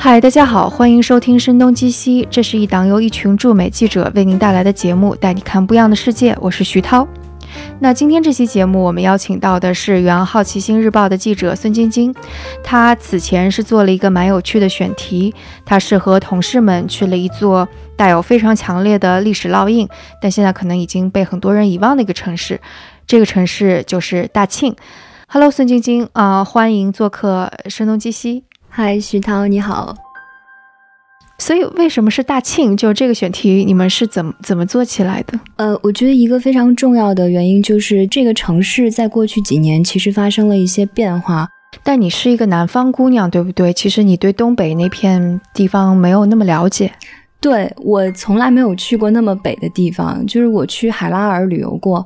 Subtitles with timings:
[0.00, 6.38] 嗨，大家好，欢迎收听《声东击西》，这是一档由一群驻美记者为您带来的节目，带你看不一样的世界。
[6.40, 7.06] 我是徐涛。
[7.80, 12.14] 那今天这期节目，我们邀请到的是《原好奇心日报》的记者孙晶晶。
[12.62, 15.34] 她此前是做了一个蛮有趣的选题，
[15.64, 19.88] 她是和同事们去了一座带有非常强烈的历史烙印，
[20.22, 22.60] 但现在可能已经被很多人遗忘的一个城市。
[23.04, 24.76] 这个城市就是大庆。
[25.26, 28.44] Hello，孙晶晶啊，欢迎做客《声东击西》。
[28.70, 29.96] 嗨，徐涛，你好。
[31.38, 32.76] 所以，为什么是大庆？
[32.76, 35.38] 就这个选题，你们是怎么怎么做起来的？
[35.56, 41.48] 呃，我觉得一个非常重要的原因就是这个城市在过去几年其实发生了一些变化。
[41.82, 43.72] 但你是一个南方姑娘，对不对？
[43.72, 46.92] 其实你对东北那片地方没有那么了解。
[47.40, 52.04] 对我从来没有去过那么北的地方，就是我去海拉尔旅游过。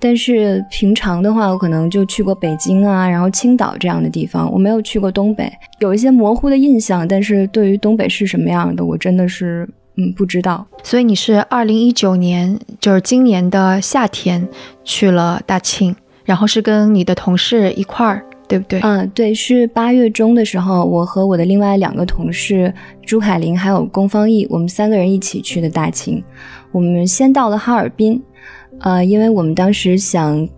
[0.00, 7.08] 但是平常的话，我可能就去过北京啊，然后青岛这样的地方，我没有去过东北，有一些模糊的印象。
[7.08, 10.66] 但是对于东北是什么样的，我真的是嗯不知道。
[10.82, 14.46] 所以你是二零一九年，就是今年的夏天
[14.82, 18.80] 去了大庆，然后是跟你的同事一块儿，对不对？
[18.80, 22.72] 嗯，对，是八月中的时候，我和我的另外两个同事
[23.06, 26.22] 朱凯林还有龚方毅，我们三个人一起去的大庆。
[26.72, 28.22] 我们先到了哈尔滨。
[28.80, 30.48] 呃，因为我们当时想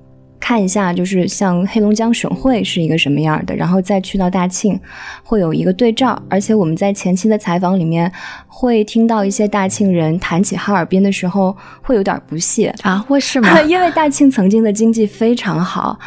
[0.40, 4.78] 看一下，就是像黑龙江省会是一个什么样的，然后再去到大庆，
[5.22, 6.20] 会有一个对照。
[6.28, 8.10] 而且我们在前期的采访里面
[8.46, 13.62] 会听到一些大庆人谈起哈尔滨的时候会有点不屑啊，为什么？
[13.62, 15.98] 因为大庆曾经的经济非常好，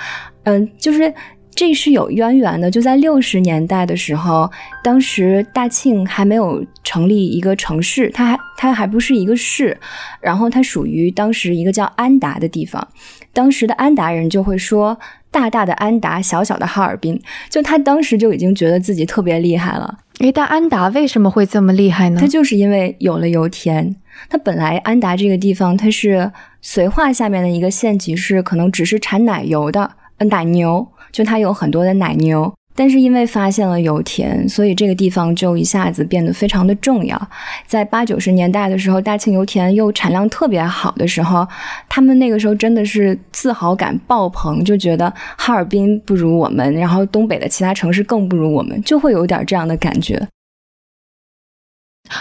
[0.43, 1.13] 嗯，就是。
[1.59, 4.49] 这是有渊源的，就在六十年代的时候，
[4.81, 9.77] 当时大庆还没有成立一个城市，它还它还不是一个市，
[10.21, 12.87] 然后它属于当时一个叫安达的地方，
[13.33, 14.97] 当时的安达人就会说
[15.31, 19.99] 大大的安达，小小的哈尔滨，就他当时就已经觉得自己特别厉害了。
[20.19, 22.21] 诶，但安达为什么会这么厉害呢？
[22.21, 23.93] 它就是因为有了油田。
[24.29, 26.31] 它本来安达这个地方，它是
[26.63, 29.91] 绥化下面的一个县级市，可能只是产奶油的，
[30.25, 30.87] 奶牛。
[31.11, 37.19] 就它有很多的奶牛，但是因为发现了油田，所以这个地方就一下子变得非常的重要。
[37.65, 41.47] 在八九十年代的时候，大庆油田又产量特别好的时候，
[41.89, 50.27] 他们那个时候真的是自豪感爆棚，就觉得哈尔滨不如我们，然后东北的其他城市更不如我们，就会有点这样的感觉。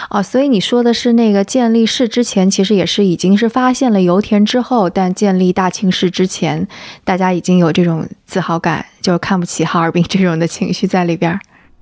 [0.09, 6.67] 哦，所以你说的是那个建立市之前，其实也是已经是发现了油田之后，但建立大庆市之前，
[7.03, 11.39] 大家已经有这种自豪感，就是看不起哈尔滨这种的情绪在里边。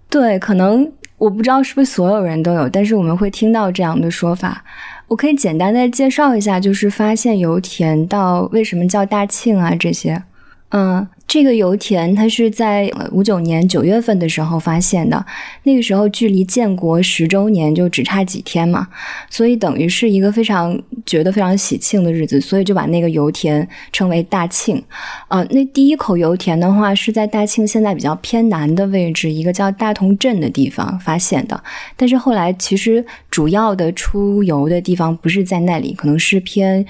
[0.09, 4.63] 对，可能我不知道是不是所有人都有，但是我们会听到这样的说法。
[5.09, 10.21] 我可以简单的介绍一下，就是发现油田到为什么叫大庆啊这些，
[10.69, 11.07] 嗯。
[11.27, 15.25] 这个油田它是在五九年九月份的时候发现的，
[15.63, 18.87] 那个时候距离建国十周年就只差几天嘛，
[19.29, 24.81] 所以等于是一个非常觉得非常喜庆的日子，所以就把那个油田称为大庆。
[25.27, 31.61] 呃，那第一口油田的话是在大庆现在比较偏南的位置，一个叫大同镇的地方发现的，
[31.97, 36.85] 但是后来其实主要的出油的地方不是在那里，可能是偏。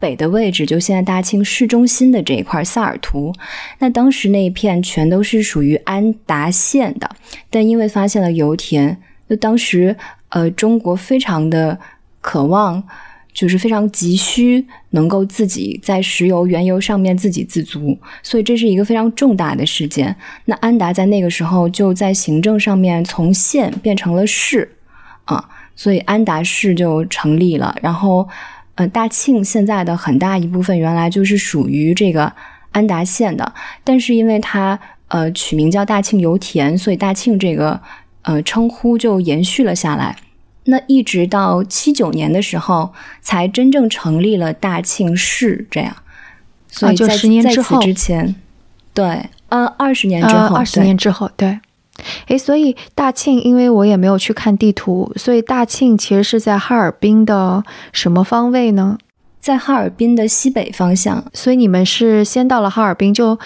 [0.00, 3.32] 北的位置就现在大庆市中心的这一块萨尔图，
[3.78, 7.08] 那当时那一片全都是属于安达县的，
[7.50, 8.96] 但因为发现了油田，
[9.28, 9.94] 那当时
[10.30, 11.78] 呃中国非常的
[12.22, 12.82] 渴望，
[13.34, 20.16] 就是非常急需能够自己在石油原油上面自给自足，所以这是一个非常重大的事件。
[20.46, 24.76] 那安达在那个时候就在行政上面从县变成了市
[25.26, 25.46] 啊，
[25.76, 28.26] 所以安达市就成立了，然后。
[28.76, 32.32] 呃，大庆现在的很大一部分原来就是属于这个
[32.72, 33.52] 安达县的，
[33.84, 37.80] 但是因为它呃取名叫大庆油田，所以大庆这个
[38.22, 40.16] 呃称呼就延续了下来。
[40.64, 45.96] 那一直到七九年的时候，才真正成立了大庆市，这样。
[46.68, 48.34] 所以就十年之后之前，
[48.94, 51.58] 对，呃，二十年之后，二十年之后，对。
[52.26, 57.62] 诶，所以大庆，因为我也没有去看地图，所以大庆其实是在哈尔滨的
[57.92, 58.98] 什么方位呢？
[59.40, 61.24] 在哈尔滨的西北方向。
[61.32, 63.38] 所以你们是先到了哈尔滨，就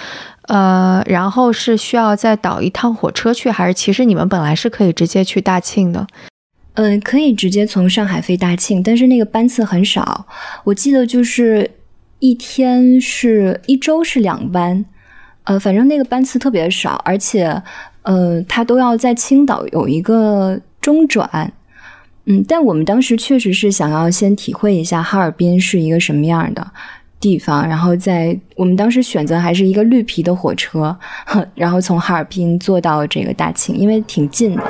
[0.48, 6.06] 呃，然后是需要再倒一趟火车去，还是其实你们本来是可以直接去大庆的？
[6.74, 10.26] 嗯，可以直接从上海飞大庆，但是那个班次很少，
[10.64, 11.70] 我记得就是
[12.18, 14.84] 一天是一周是两班，
[15.44, 17.62] 呃，反正那个班次特别少，而且。
[18.04, 21.52] 呃，他都要在青岛有一个中转，
[22.26, 26.66] 嗯，但我们当时确实是想要先体会一下哈尔滨是一个什么样的
[27.18, 30.96] 地方，然后在我们当时选择还是一个绿皮的火车，
[31.54, 34.62] 然后从哈尔滨坐到这个大庆，因为挺近的。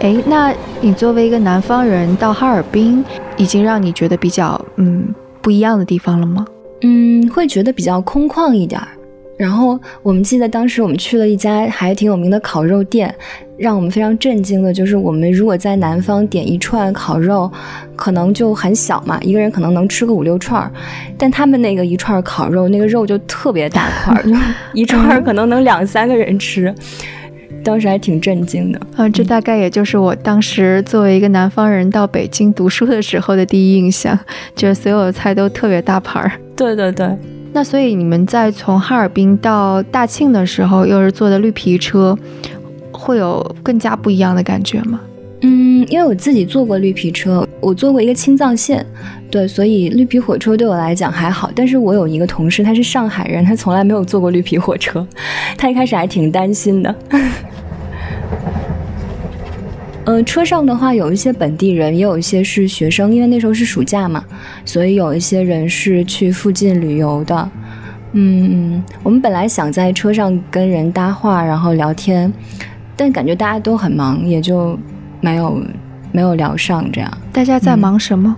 [0.00, 3.04] 哎，那你作为一个南方人到哈尔滨，
[3.36, 6.46] 已经让你觉得比较嗯不一样的地方了吗？
[6.80, 8.88] 嗯，会觉得比较空旷一点儿。
[9.36, 13.14] 然后我们记得当时我们去了一家还挺有名的烤肉店，
[13.58, 17.50] 让我们非常震惊的就是，我们如果在南方点一串烤肉，
[17.94, 20.72] 可能就很小嘛，一个人可能能吃个五六串儿，
[21.18, 24.30] 但他们那个一串烤肉，那个肉就特别大块， 就
[24.72, 26.74] 一串可能能两三个人吃。
[27.62, 29.08] 当时还挺震惊的啊！
[29.08, 34.18] 这大概也就是我当时作为一个南方人到北京读书的时候的第一印象，
[34.54, 36.32] 就是所有的菜都特别大盘儿。
[36.56, 37.08] 对对对。
[37.52, 42.16] 那所以你们在从哈尔滨到大庆的时候，又是坐的绿皮车，
[42.92, 45.00] 会有更加不一样的感觉吗？
[45.42, 48.84] 嗯，因为我自己坐过绿皮车，我坐过一个青藏线，
[49.30, 51.50] 对，所以绿皮火车对我来讲还好。
[51.54, 55.06] 但是我有一个同事，他是上海人，他从来没有坐过绿皮火车，
[55.56, 56.94] 他一开始还挺担心的。
[60.04, 64.24] 呃，车上的话有一些本地人，也有一些是学生，因为那时候是暑假嘛，
[64.64, 67.50] 所以有一些人是去附近旅游的。
[68.12, 72.32] 嗯，我们本来想在车上跟人搭话，然后聊天，
[72.96, 74.76] 但感觉大家都很忙，也就
[75.20, 75.62] 没有
[76.12, 76.90] 没有聊上。
[76.92, 78.36] 这样，大家在忙什么？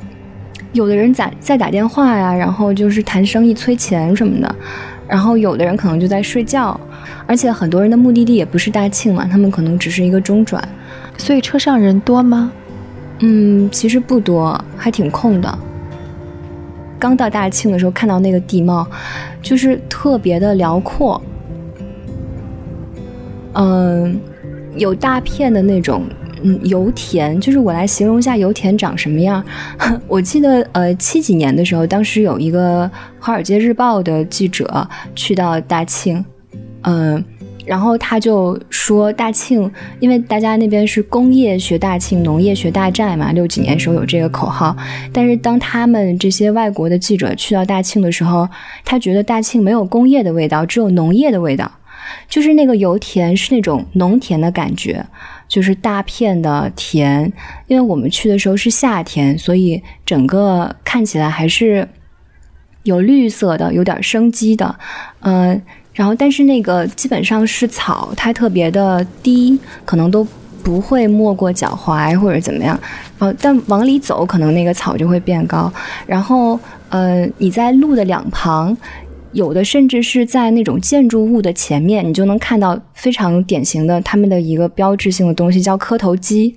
[0.72, 4.54] 有的人在在打电话呀，然后就是谈生意、催钱什么的，
[5.06, 6.78] 然后有的人可能就在睡觉，
[7.26, 10.66] 而且很多人的目的地也不是大庆嘛，他们可能只是一个中转。
[11.18, 12.50] 所以车上人多吗？
[13.18, 15.58] 嗯，其实不多，还挺空的。
[16.98, 18.86] 刚到大庆的时候，看到那个地貌，
[19.42, 21.20] 就是特别的辽阔。
[23.52, 24.18] 嗯，
[24.76, 26.04] 有大片的那种
[26.42, 29.44] 嗯油田，就是我来形容一下油田长什么样。
[30.08, 32.84] 我记得呃七几年的时候，当时有一个
[33.18, 36.24] 《华尔街日报》的记者去到大庆，
[36.82, 37.24] 嗯。
[37.64, 44.76] 然后他就说大庆，因为大家那边是工业学大庆，农业学大寨嘛，六几年时候有这个口号。
[45.12, 48.48] 但是当他们这些外国的记者去到大庆的时候，
[48.84, 51.70] 他觉得大庆没有工业的味道，只有农业的味道，
[52.28, 55.06] 就是那个油田是那种农田的感觉，
[55.52, 57.30] 就是大片的田。
[57.66, 61.86] 因为我们去的时候是夏天，所以整个看起来还是
[62.84, 64.74] 有绿色的，有点生机的，
[65.20, 65.60] 嗯。
[65.94, 70.26] 然后，但是那个基本上是草，它特别的低，可能都
[70.62, 72.80] 不会没过脚踝或者怎么样。
[73.18, 75.70] 呃，但往里走，可能那个草就会变高。
[76.06, 76.58] 然后，
[76.88, 78.74] 呃，你在路的两旁，
[79.32, 86.56] 有的甚至是在那种建筑物的前面，你就能看到非常典型的他们的一个标志性的东西，叫磕头机。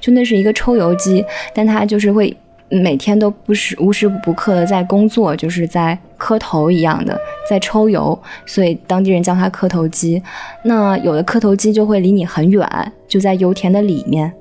[0.00, 2.36] 就那是一个抽油机，但它就是会。
[2.70, 7.16] 每天都不时无时不刻的在工作，就是在磕头一样的，
[7.48, 10.20] 在抽油，所以当地人叫它磕头机。
[10.64, 12.66] 那有的磕头机就会离你很远，
[13.06, 14.32] 就在油田的里面，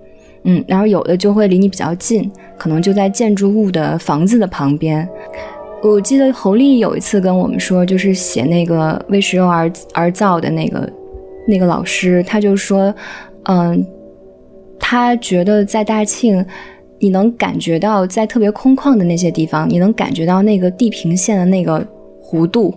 [0.45, 5.07] 嗯，然后有的就会离你比较近，可能就在建筑物的房子的旁边。
[5.83, 10.89] 我记得侯丽有一次跟我们说，就是写那个为石油而而造的那个
[11.47, 12.93] 那个老师，他就说，
[13.43, 13.85] 嗯，
[14.79, 16.45] 他觉得在大庆。
[16.99, 21.85] 你能感觉到在特别空旷的那些地方，你能感觉到那个地平线的那个
[22.23, 22.73] 弧度。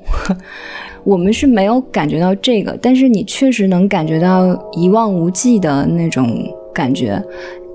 [1.04, 6.44] 我们是没有感觉到这个，但是你确实能感觉到一望无际的那种
[6.74, 7.22] 感觉。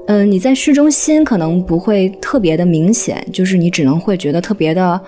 [0.07, 4.99] 嗯，你在市中心可能不会特别的明显，就是你只能会觉得特别的。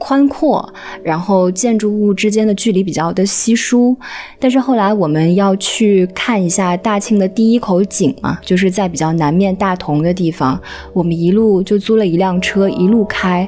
[0.00, 0.66] 宽阔，
[1.04, 3.94] 然后建筑物之间的距离比较的稀疏，
[4.38, 10.58] 但是后来我们要去看一下大庆的第一口井嘛，就是在比较南面大同的地方，
[10.94, 13.46] 我们一路就租了一辆车，一路开，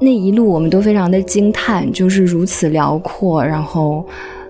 [0.00, 4.02] 那一路我们都非常的惊叹，就是如此辽阔，然后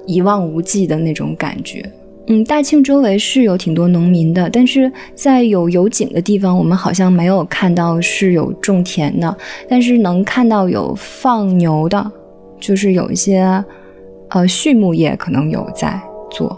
[0.07, 1.85] 一望无际的那种感觉。
[2.29, 9.37] 嗯，大庆周围是有挺多农民的，但是在有油井的地方，我们好像没有看到是有种田的，
[9.69, 12.13] 但是能看到有放牛的，
[12.61, 13.43] 就是有一些
[14.29, 16.01] 呃畜牧业可能有在
[16.31, 16.57] 做，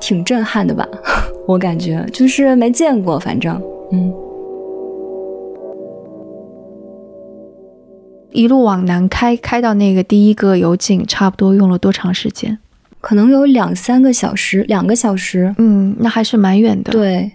[0.00, 0.86] 挺震撼的吧？
[1.46, 4.12] 我感觉就是没见过，反正嗯，
[8.32, 12.58] 一路往南开，开到那个第一个油井，差不多用了多长时间？
[13.04, 16.90] 可能有两三个小时，两个小时，嗯，那还是蛮远的。
[16.90, 17.30] 对，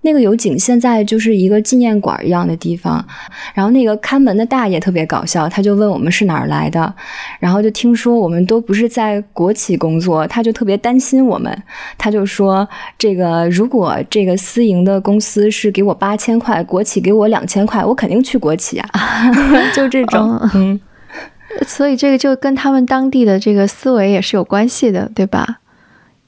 [0.00, 3.04] 那个油井现在就是一个纪念馆一样的地方。
[3.52, 6.94] 然后那个看门的大爷特别搞笑，他就问我们是哪儿来的，
[7.38, 11.54] 然后就听说我们都不是在国企工作，他就特别担心我们，
[11.98, 18.90] 他就说这个如果这个私营的公司是给我八千块，国企给我两千块，我肯定去国企啊，
[19.76, 20.80] 就这种，嗯。
[21.66, 25.58] 所以这个就跟他们当地的这个思维也是有关系的，对吧？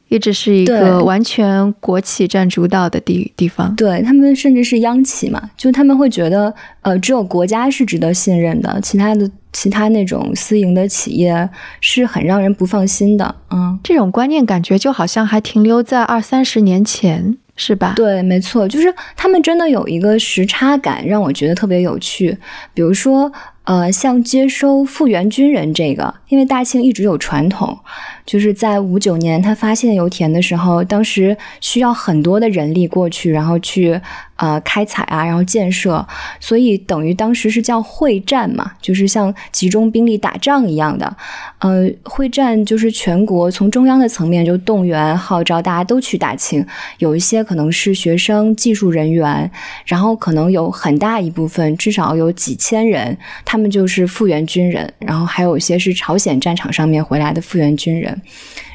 [0.08, 3.74] 一直是一个完全国企占主导的地地方。
[3.74, 6.52] 对他们甚至是央企嘛，就他们会觉得，
[6.82, 11.48] 呃，只有国家是值得信任的，其他的其他那种私营的企业
[11.80, 13.34] 是很让人不放心的。
[13.50, 17.38] 嗯，这种观念感觉就好像还停留在二三十年前。
[17.54, 17.92] 是吧？
[17.94, 22.36] 对，没错，就是他们真的有一个时差感，让我觉得特别有趣。
[22.72, 23.30] 比如说，
[23.64, 27.78] 呃，像接收复员军人这个，因为大庆一直有传统，
[28.24, 34.00] 就是在五九年他发现油田的时候，当时需要很多的人力过去，然后去。
[34.36, 36.04] 呃，开采啊，然后建设，
[36.40, 41.16] 所以等于当时是叫会战嘛，就是像集中兵力打仗一样的。
[41.60, 46.66] 呃，会战就是全国从中央的层面就动员号召大家都去大庆，
[46.98, 49.48] 有一些可能是学生、技术人员，
[49.86, 58.11] 然后可能有很大一部分，至少有几千人，他们就是复员军人，然后还有一些是朝鲜战场上面回来的复员军人，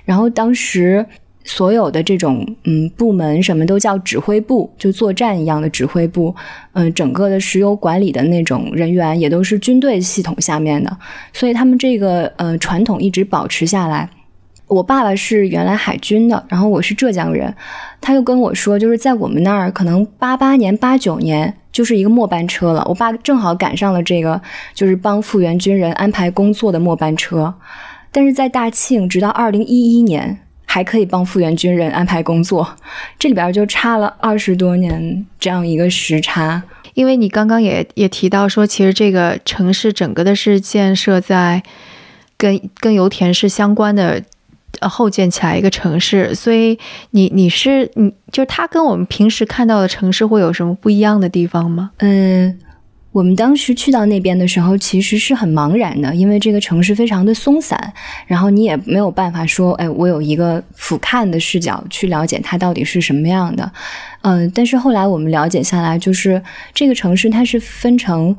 [0.06, 1.06] 然后当时。
[1.50, 6.36] 所有的这种嗯部门什么都叫指挥部，就作战一样的指挥部。
[6.74, 10.98] 嗯，整个的石油管理的那种人员也都是军队系统下面的，
[11.32, 14.10] 所以他们这个呃传统一直保持下来。
[14.68, 17.56] 我爸爸是原来海军的，然后我是浙江人，
[18.02, 22.84] 他就跟我说，就是在我们那儿，可能八八年、八九年就是一个末班车了。
[22.90, 24.42] 我爸正好赶上了这个，
[24.74, 27.54] 就是帮复员军人安排工作的末班车。
[28.18, 30.40] 但是在大庆，直到二零一一年。
[30.70, 32.68] 还可以帮复员军人安排工作，
[33.18, 36.62] 这里边就差了二十多年这样一个时差。
[36.94, 41.64] 因为你刚刚也也提到说，其实这个城市整个的是建设在
[42.38, 44.22] 跟跟油田是相关的
[44.82, 46.78] 后建起来一个城市，所以
[47.12, 51.92] 你你是你就是它跟我们平时看到的城市会有什么不一样的地方吗？
[52.00, 52.60] 嗯。
[53.18, 57.92] 我们当时去到那边的时候，其实是很茫然的，因为这个城市非常的松散，
[58.28, 63.72] 然后你也没有办法说，哎，我有一个俯瞰的视角去了解它到底是什么样的。
[64.22, 66.40] 嗯，但是后来我们了解下来，就是
[66.76, 68.38] 这个城市它是分成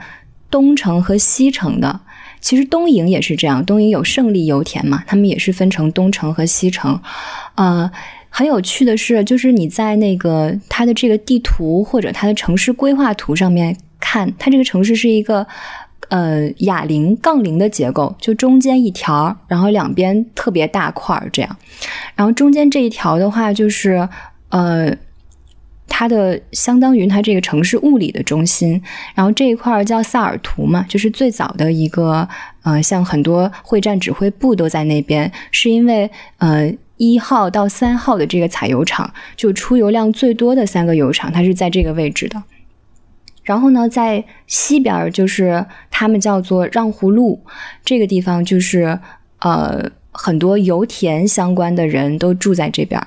[0.48, 1.98] 东城和西城的。
[2.40, 7.00] 其实东营也是这样，东营有胜利油田嘛，他们也是分成东城和西城。
[7.56, 7.90] 呃，
[8.30, 13.76] 很有趣的是，就是你在那个它的这个地图或者它的城市规划图上面。
[14.10, 15.46] 看它这个城市是一个，
[16.08, 21.56] 呃，哑铃杠铃的结构，就中间一条，然后两边特别大块儿这样，
[22.14, 24.08] 然后中间这一条的话，就是
[24.48, 24.96] 呃，
[25.86, 28.82] 它的相当于它这个城市物理的中心，
[29.14, 32.26] 然后这一块儿叫萨尔图嘛，就是最早的一个，
[32.62, 42.42] 呃，像很多会战指挥部都在那边，是因为呃一号到三号的这个采油厂，就出油量最多的三个油厂，它是在这个位置的。
[43.48, 47.42] 然后呢，在西边就是他们叫做让湖路
[47.82, 48.98] 这个地方，就是
[49.40, 53.00] 呃很多油田相关的人都住在这边。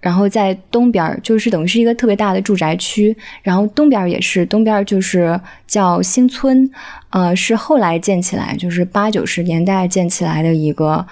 [0.00, 6.70] 然后在东边就是等于是一个特别大的住宅区，然后东边也是东边就是叫新村，
[7.10, 11.04] 呃是后来建起来，就是八九十年代建起来的一个。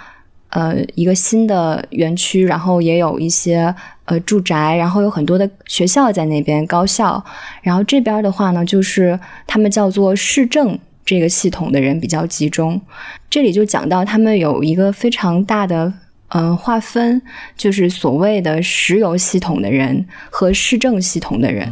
[0.54, 7.22] 呃，一个新的园区，然后也有一些呃住宅，然后有很多的学校在那边，高校。
[7.60, 9.18] 然后这边的话呢，就是
[9.48, 12.80] 他们叫做市政这个系统的人比较集中。
[13.28, 15.92] 这里就讲到他们有一个非常大的
[16.28, 17.20] 呃划分，
[17.56, 21.68] 就是所谓的石油系统的人和市政系统的人。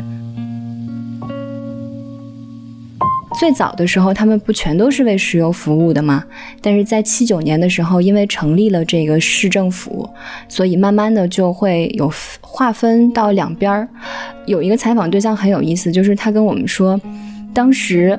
[3.39, 6.23] 最早的时候，他们不全都是为石油服务的吗？
[6.61, 10.09] 但是在七九年的时候，因为成立了这个市政府，
[10.49, 13.89] 所以慢慢的就会有划分到两边儿。
[14.47, 17.01] 有一个采访对象很有意思，就是他跟我们说，
[17.53, 18.19] 当时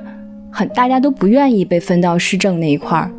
[0.51, 3.09] 很大家都不愿意被分到市政那一块儿。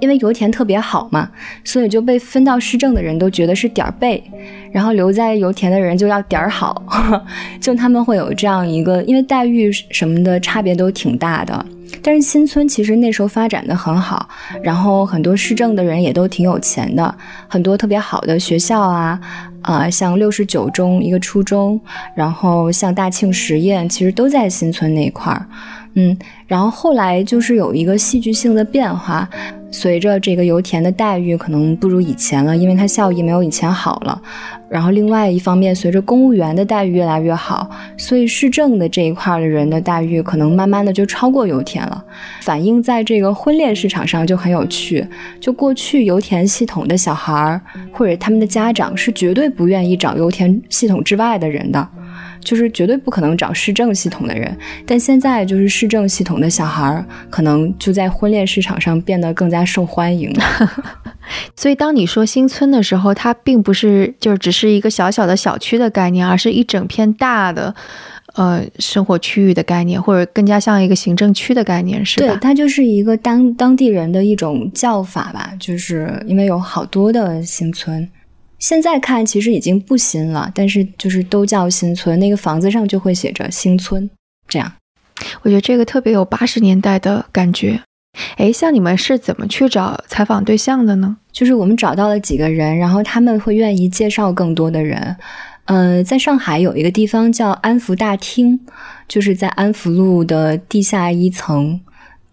[0.00, 1.30] 因为油田特别好嘛，
[1.64, 4.22] 所以就被分到市政的人都觉得是点儿背，
[4.72, 6.82] 然后留在油田的人就要点儿好，
[7.60, 11.64] 就他们会有这样一个，因为待遇什么的差别都挺大的。
[12.02, 14.28] 但是新村其实那时候发展的很好，
[14.62, 17.14] 然后很多市政的人也都挺有钱的，
[17.48, 19.20] 很多特别好的学校啊，
[19.62, 21.80] 啊，像六十九中一个初中，
[22.14, 25.46] 然后像大庆实验，其实都在新村那块儿。
[25.94, 26.16] 嗯，
[26.46, 29.28] 然后后来就是有一个戏剧性的变化，
[29.72, 34.22] 随着这个油田的待遇可能不如以前了，因为它效益没有以前好了。
[34.68, 42.04] 然后另外一方面，随着公务员的待遇越来越好，所以市政的这一块的人的待遇可能慢慢的就超过油田了。
[42.42, 45.06] 反映在这个婚恋市场上就很有趣，
[45.40, 47.60] 就过去油田系统的小孩儿
[47.92, 51.88] 或者他们的家长是绝对不愿意找油田系统之外的人的。
[52.42, 54.56] 就是绝对不可能找市政系统的人。
[54.86, 60.32] 但现在就是市政系统的小孩儿，可能就在婚恋市场上变得更加受欢迎。
[61.54, 67.74] 所以，当你说新村的时候，它并不是就只是一个小小的小区的概念，而是一整片大的。
[68.34, 72.26] 呃，生活区域的概念，或者更加像一个行政区的概念，是吧？
[72.26, 75.52] 对，它就是一个当当地人的一种叫法吧。
[75.58, 78.08] 就是因为有好多的新村，
[78.60, 84.08] 现在看其实已经不新了，但是就是都叫新村，那个房子上就会写着新村。
[84.46, 84.72] 这样，
[85.42, 87.80] 我觉得这个特别有八十年代的感觉。
[88.36, 91.16] 哎，像你们是怎么去找采访对象的呢？
[91.32, 95.16] 就是我们找到了几个人，然后他们会愿意介绍更多的人。
[95.70, 98.58] 呃，在上海有一个地方叫安福大厅，
[99.06, 101.80] 就是在安福路的地下一层，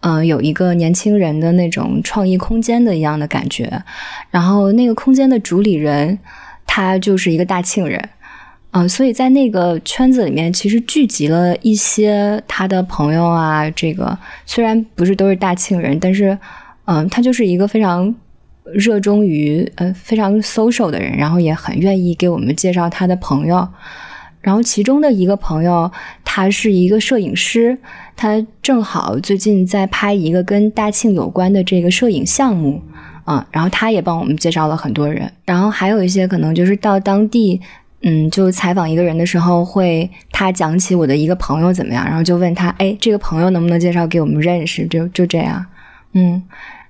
[0.00, 3.84] 呃，有一个年轻人的那种创意空间的一样的感觉。
[4.32, 6.18] 然后那个空间的主理人，
[6.66, 8.08] 他就是一个大庆人，
[8.72, 13.70] 嗯，所以在那个圈子里面，其实聚集了一些他的朋友啊。
[13.70, 16.36] 这个虽然不是都是大庆人，但是，
[16.86, 18.12] 嗯，他就是一个非常。
[18.72, 23.68] 热衷于呃非常 social 的人，然后也很愿意给我们介绍他的朋友。
[24.40, 25.90] 然后其中的一个朋友，
[26.24, 27.76] 他是一个摄影师，
[28.16, 32.80] 他正好最近在拍一个跟大庆有关的这个摄影项目
[33.24, 33.46] 啊。
[33.50, 35.30] 然后他也帮我们介绍了很多人。
[35.44, 37.60] 然后还有一些可能就是到当地，
[38.02, 44.86] 嗯，就采访一个人的时候，会他讲起我的一个朋友怎么样，然后就问他，哎，这个朋友能不能介绍给我们认识？
[44.86, 45.66] 就就这样，
[46.12, 46.40] 嗯。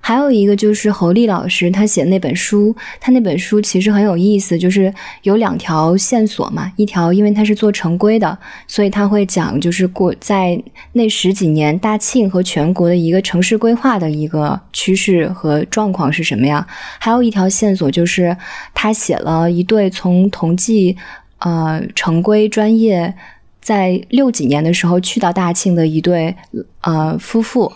[0.09, 6.71] 还有一个就是侯丽老师，他写的那本书，他那本书其实很有意思，就是有两条线索嘛。
[6.77, 8.35] 一条因为他是做城规的，
[8.65, 10.59] 所以他会讲就是过在
[10.93, 16.65] 那十几年大庆和全国的一个城市规划的一个趋势和状况是什么样。
[16.97, 18.35] 还有一条线索就是
[18.73, 20.97] 他写了一对从同济
[21.37, 23.13] 呃城规专业
[23.61, 26.35] 在六几年的时候去到大庆的一对
[26.81, 27.71] 呃夫妇。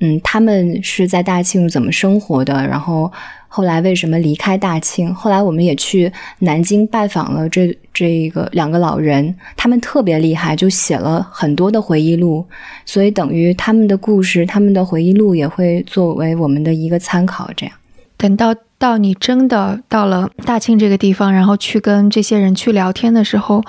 [0.00, 2.52] 嗯，他们是在大庆怎么生活的？
[2.66, 3.10] 然后
[3.48, 5.14] 后来为什么离开大庆？
[5.14, 12.44] 后来我们也去南京拜访了这这一个两个老人，他们特别厉害，就写了很多的回忆录，
[12.84, 17.50] 所以等于他们的故事、他们的回忆录也会作为我们的一个参考。
[17.56, 17.74] 这样，
[18.18, 23.62] 等到到你真的到了大庆这个地方，然后去跟这些人去聊天的时候，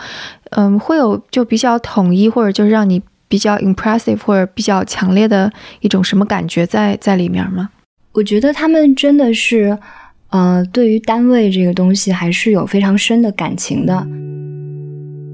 [0.50, 3.02] 嗯，会有就比较统一，或者就是让你。
[3.28, 7.70] 比较 impressive 或者比较强烈的一种什么感觉在在里面吗？
[8.13, 9.78] 我觉得他们真的是，
[10.30, 14.08] 呃，对于单位这个东西还是有非常深的感情的。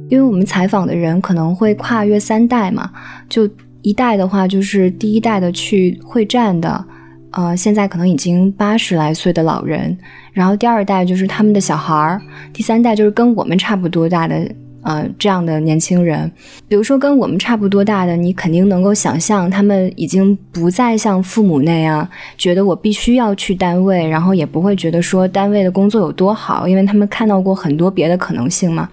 [0.09, 2.91] 因为我们采访的人可能会跨越三代嘛，
[3.29, 3.49] 就
[3.81, 6.85] 一代的话就是第一代的去会战的，
[7.31, 9.97] 呃，现在可能已经八十来岁的老人，
[10.33, 14.47] 然后第二代就是他们的小孩儿，第三代就是跟我们差不多大的。
[14.83, 16.29] 呃，这样的年轻人，
[16.67, 22.05] 比如说跟我们差不多大的，你肯定能够想象，他们已经不再像父母那样
[22.37, 28.89] 觉得我必须要去单位，然后也不会觉得说单位的工作有多好，因为他们看到过很多别的可能性嘛。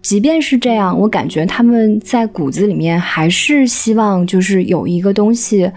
[0.00, 5.70] 即便是这样，我感觉他们在骨子里面还是希望就是有一个东西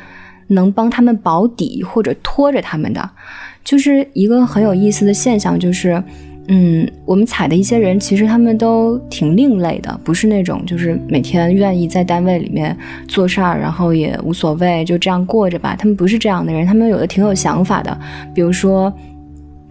[0.48, 3.10] 能帮他们保底或者拖着他们的，
[3.64, 6.04] 就是一个很有意思的现象，就是。
[6.50, 12.78] 嗯，我们采的一些人，其实他们都挺另类的，不是那种就是每天愿意在单位里面
[13.08, 15.74] 做事儿，然后也无所谓，就这样过着吧。
[15.80, 17.98] 他们不是这样的人，他们有的挺有想法的。
[18.36, 18.94] 比如说，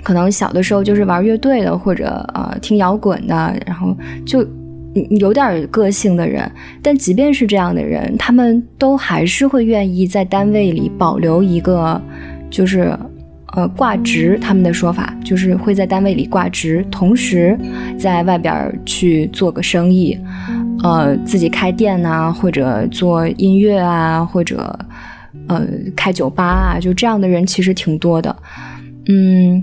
[0.03, 4.43] 可能小的时候就是玩乐队的，或者呃听摇滚的，然后就
[5.11, 6.51] 有点个性的人。
[6.83, 12.01] 但即便是这样的人，他们都还是会愿意在单位里保留一个，
[12.49, 12.99] 就是。
[13.55, 17.59] 呃，挂职，他们的说法就是会在单位里挂职，同时
[17.99, 20.19] 在外边去做个生意，
[20.83, 24.79] 呃，自己开店呐，或者做音乐啊，或者
[25.49, 28.35] 呃开酒吧啊，就这样的人其实挺多的。
[29.09, 29.63] 嗯，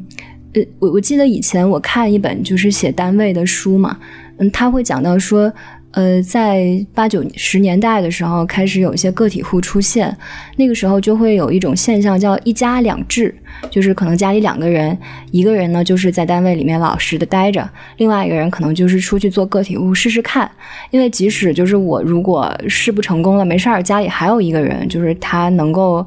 [0.53, 3.97] 呃，我我记得以前我看一本就是写单位的书嘛，
[4.37, 5.51] 嗯，他会讲到说。
[5.91, 10.15] 呃，在八九十年代的时候，开始有一些个体户出现，
[10.55, 13.33] 那个时候就会有一种现象叫“一家两制”，
[13.71, 14.95] 就是可能家里两个人，
[15.31, 20.49] 一个人呢就是在单位里面老实的待着，另外一个人可能就是出去做个体户试试看，
[20.91, 26.05] 因为即使就是我如果试不成功了，没事儿，家里还有一个人，就是他能够。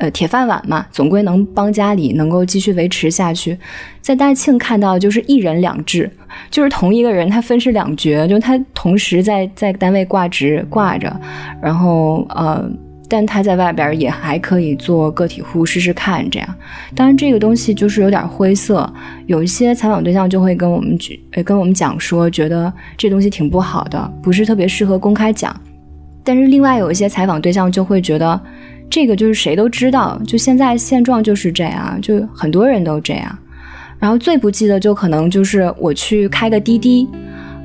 [0.00, 3.56] 呃，铁饭碗嘛，总归能帮家里能够继续维持下去。
[4.00, 6.10] 在大庆看到就是一人两制，
[6.50, 11.14] 就是同一个人他分饰两角，就他同时在在单位挂职挂着，
[11.62, 12.66] 然后呃
[13.10, 16.48] 但他在外边也还可以做个体户试试看，这样。
[16.94, 18.90] 当然，这个东西就是有点灰色，
[19.26, 25.54] 有一些采访对象就会跟我们举，呃，跟我们讲说，觉得这东西挺不好的，不是特别适合公开讲。
[26.22, 28.40] 但是另外有一些采访对象就会觉得，
[28.90, 33.38] 这个就是谁都知道，就现在现状就是这样，就很多人都这样。
[33.98, 37.08] 然后最不济的就可能就是我去开个滴滴。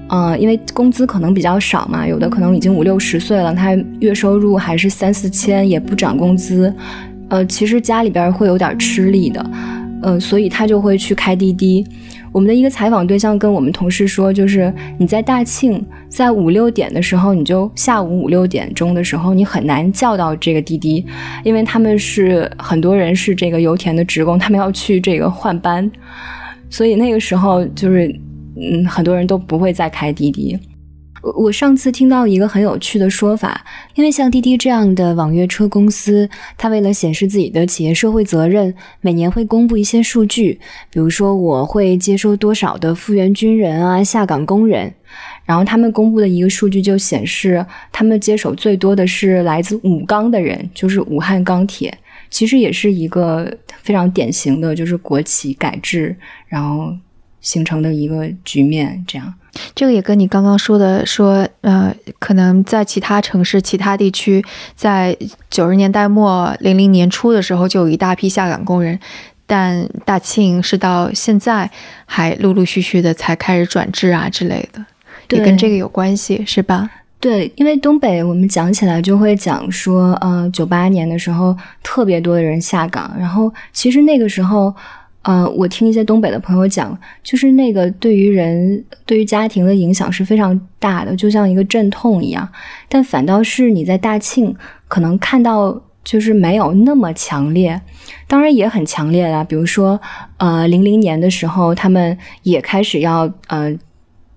[0.08, 6.72] 嗯，因为工资可能比较少嘛，有的可能已经五六十岁了，他月收入还是三四千，也不涨工资，
[7.30, 9.44] 呃，其实家里边会有点吃力的，
[10.06, 11.84] 嗯，所以他就会去开滴滴。
[12.32, 21.04] 我们的一个采访对象跟我们同事说，就是你在大庆，在五六点的时候，你就下午五六点钟的时候，你很难叫到这个滴滴，
[21.44, 25.90] 因为他们是很多人是这个油田的职工，他们要去这个换班，
[26.70, 28.14] 所以那个时候就是。
[28.58, 30.58] 嗯，很多人都不会再开滴滴。
[31.34, 40.60] 我上次听到一个很有趣的说法，因为像滴滴这样的网约车公司，它为了显示自己的企业社会责任，每年会公布一些数据，
[40.92, 44.94] 比如说我会接收多少的复员军人啊、下岗工人，
[45.46, 51.98] 然后他们公布的一个数据就显示，他们接手最多的是来自武钢的人，就是武汉钢铁，
[52.30, 56.16] 其实也是一个非常典型的就是国企改制，
[56.48, 56.96] 然后。
[57.42, 59.32] 形成的一个局面，这样，
[59.74, 64.44] 这个也跟你刚刚说的说，呃，可能在其他城市、其他地区，
[64.76, 65.16] 在
[65.50, 69.00] 九十年代末、零零年初的时候，就有一大批下岗工人，
[69.46, 71.70] 但大庆是到现在
[72.06, 74.86] 还陆陆续续的才开始转制啊之类的，
[75.30, 76.90] 也跟这个有关系，是吧？
[77.20, 84.74] 对，因为东北我们讲起来就会讲说，呃，九八年的时候特别多的人下岗，然后其实那个时候。
[85.26, 92.48] 呃，我听一些东北的朋友讲，就是那个对于人、对于家庭的影响是非常大的，就像一个阵痛一样。
[92.88, 94.56] 但反倒是你在大庆
[94.88, 97.82] 可能看到，就是没有那么强烈，
[98.28, 99.44] 当然也很强烈啦。
[99.44, 100.00] 比如说，
[100.38, 103.76] 呃，零零年的时候，他们也开始要呃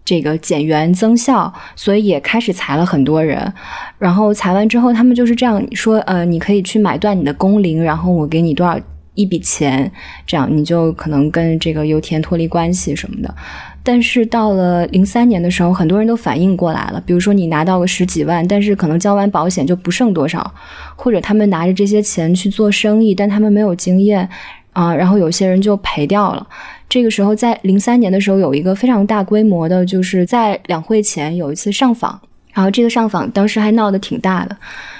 [0.06, 3.52] 这个减员增效，所以也开始裁了很多人。
[3.98, 8.80] 然后裁完之后，他们就是这样说：呃，你可以去买断你的工龄，然后我给你多少。
[9.18, 9.90] 一笔钱，
[10.24, 13.34] 这样你就可能跟这个油田脱离关系什么的。
[13.82, 17.02] 但是到了零三年的时候，很多人都反应过来了。
[17.04, 20.54] 比如说你拿到个十几万，但是可能交完保险就不剩多少，
[20.94, 24.28] 或者他们拿着这些钱去做生意，但他们没有经验
[24.72, 26.46] 啊，然后有些人就赔掉了。
[26.88, 32.20] 这个时候在零三年的时候，有一个非常大规模的，就是在两会前有一次上访，
[32.52, 34.56] 然后这个上访当时还闹得挺大的，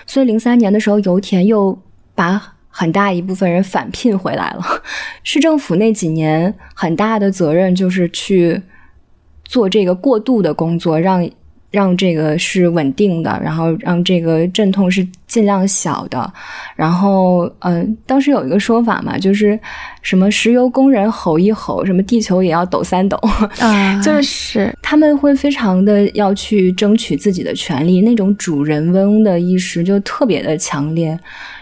[0.07, 1.79] 所以零三年的时候，油田又
[2.17, 2.55] 把。
[2.79, 4.63] 很大一部分人返聘回来了，
[5.25, 8.63] 市政府那几年很大的责任就是去
[9.45, 11.29] 做这个过渡的工作，让
[11.71, 16.33] 让这个是稳定的，然后让这个阵痛是尽量小的。
[16.75, 19.59] 然后，嗯，当时有一个说法嘛，就是
[20.01, 23.19] 什么石油工人吼一吼，什么地球也要抖三抖
[23.61, 31.19] 啊， 就是他们会非常的要去争取自己的权利，那种主人翁的意识就特别的强烈。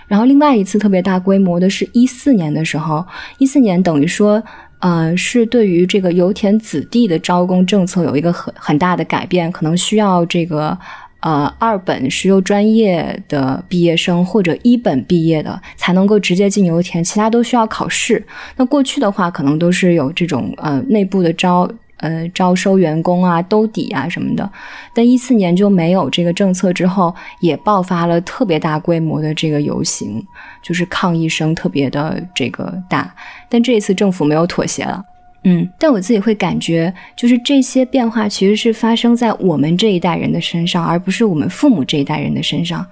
[0.06, 3.04] 然后另外一次特别大规模的是一四年的时候，
[3.38, 4.40] 一四年等于说，
[4.80, 10.76] 呃，是对于这个油田子弟的招工政策有一个很很大的改变，可能需要这个
[11.20, 18.24] 呃二本石油专业的毕业生或者一本毕业的才能够直接进油田，其他都需要考试。
[18.56, 21.68] 那过去的话，可能都是有这种呃内部的招。
[21.98, 24.50] 呃，招收员工啊，兜底啊什么的，
[24.94, 30.22] 但一四年就没有这个政策之后，也爆发了特别大规模的这个游行，
[30.62, 33.14] 就是抗议声特别的这个大。
[33.48, 35.02] 但这一次政府没有妥协了，
[35.44, 42.86] 嗯，但我自己会感觉，就是这些变化其实是发生在我们这一代人的身上，而不是我们父母这一代人的身上。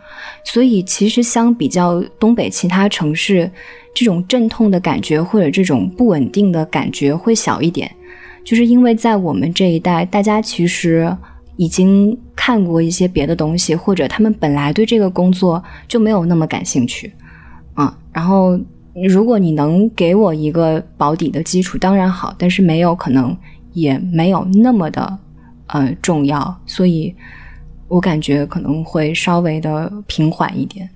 [0.45, 3.51] 所以其实相比较东北其他城市，
[3.95, 7.91] 这种阵痛的感觉或者这种不稳定的感觉会小一点。
[8.45, 11.17] 就是因为在我们这一代，大家其实
[11.57, 17.11] 已经看过一些别的东西，或者他们本来对这个工作就没有那么感兴趣，
[17.73, 18.59] 啊，然后
[19.09, 23.35] 如果你能给我一个保底的基础，当然好，但是没有可能
[23.73, 25.19] 也没有那么的
[25.69, 27.15] 呃重要，所以
[27.89, 30.89] 我感觉可能会稍微的平缓一点。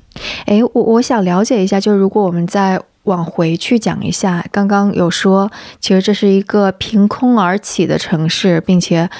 [0.44, 2.78] 哎，我我想了解一下，就是如果我们在。
[3.08, 9.10] 往回去讲一下，刚刚有说，其实这是一个凭空而起的城市，并且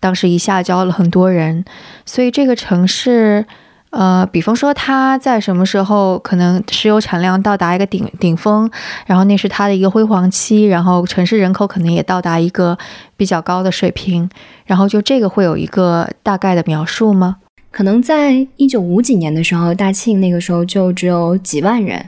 [0.00, 1.64] 当时一下交了很多人，
[2.06, 3.44] 所以这个城市，
[3.90, 8.70] 呃，比方说它在什么时候可能石油产量到达一个顶顶峰，
[9.06, 12.78] 然后那是它的一个辉煌期，然后城市人口可能也到达一个
[13.16, 14.30] 比较高的水平，
[14.64, 17.36] 然后就这个会有一个大概的描述吗？
[17.70, 22.04] 可能在一九五几年的时候，大庆那个时候就只有几万人，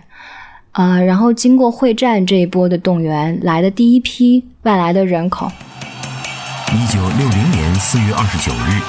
[0.75, 5.51] 啊，然后经过会战这一波的动员，来的第一批外来的人口。
[6.73, 8.83] 一九六零年四月二十九日，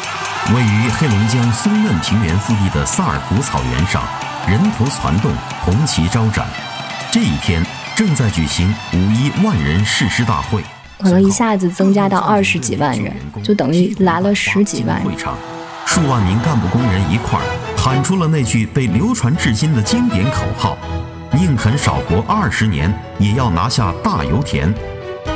[0.55, 4.01] 位于黑龙江松嫩平原腹地的萨尔图草原上，
[4.49, 5.31] 人头攒动，
[5.63, 6.47] 红旗招展。
[7.11, 7.63] 这一天
[7.95, 10.63] 正在举行五一万人誓师大会，
[10.97, 15.13] 可能一下子增加到二十几万人，就等于来了十几万人。
[15.85, 17.45] 数万名干部工人一块儿
[17.77, 20.75] 喊出了那句被流传至今的经典口号
[21.35, 24.73] ：“宁肯少活二十年，也要拿下大油田。”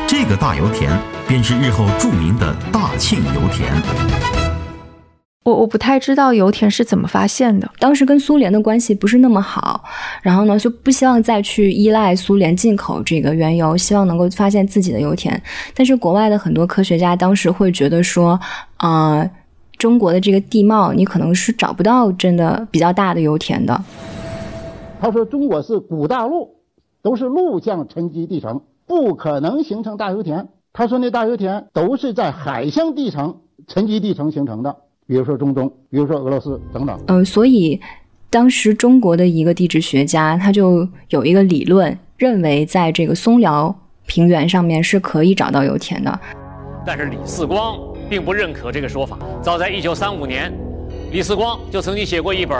[0.08, 0.90] 这个大油田
[1.28, 3.70] 便是日后著名的大庆油田。
[5.44, 7.70] 我我不太知道油田是怎么发现的。
[7.80, 9.84] 当时跟苏联的关系不是那么好，
[10.22, 15.42] 然后呢就不希望再去依赖苏联进口这个原油，希望能够发现自己的油田。
[15.76, 18.40] 但是国外的很多科学家当时会觉得说，
[18.78, 19.30] 啊。
[19.78, 23.82] 中国的这个地貌，你可能是找不到真的比较大的油田的。
[25.00, 26.56] 他说：“中国是古大陆，
[27.02, 34.76] 都是陆相沉积地层，不可能形成大油田。”他说：“那大油田都是在海相地层、沉积地层形成的，
[35.08, 37.80] 比如说中东，比如说俄罗斯等等。”嗯，所以
[38.30, 43.74] 当时中国的一个地质学家他就有一个理论，认为在这个松辽
[44.06, 46.20] 平原上面是可以找到油田的。
[46.86, 47.78] 但是李四光。
[48.10, 49.20] 并不认可这个说法。
[49.40, 50.52] 早在一九三五年，
[51.12, 52.58] 李四光就曾经写过一本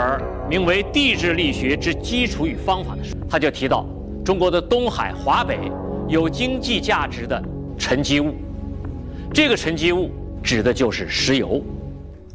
[0.50, 3.86] 名为《地质力学之基础与方法》的书，他就提到
[4.24, 5.70] 中国的东海、华北
[6.08, 7.40] 有经济价值的
[7.78, 8.34] 沉积物，
[9.32, 10.10] 这个沉积物
[10.42, 11.64] 指的就是石油。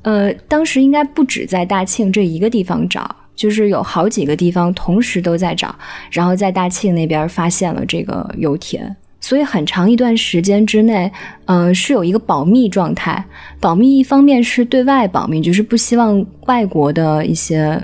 [0.03, 5.75] 呃，当时应该不止在大庆这一个地方找，就是有好几个地方同时都在找，
[6.09, 8.95] 然后在大庆那边发现了这个油田。
[9.19, 11.11] 所以很长一段时间之内，
[11.47, 13.25] 嗯，是有一个保密状态。
[13.59, 17.81] 保密一方面是对外保密，就是不希望外国的一些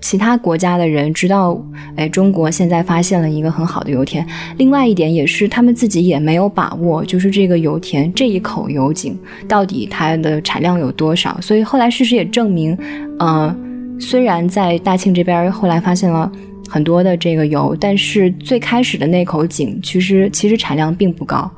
[0.00, 1.62] 其他国家的人知道，
[1.96, 4.26] 哎，中国现在发现了一个很好的油田。
[4.56, 11.40] 另外一点也是他们自己也没有把握，就是这个油田这一口油井到底它的产量有多少。
[11.40, 12.76] 所以后来事实也证明，
[13.18, 13.54] 呃，
[13.98, 16.30] 虽然在大庆这边后来发现了。
[16.72, 21.50] 很多的这个油，但是最开始的那口井其实其实产量并不高。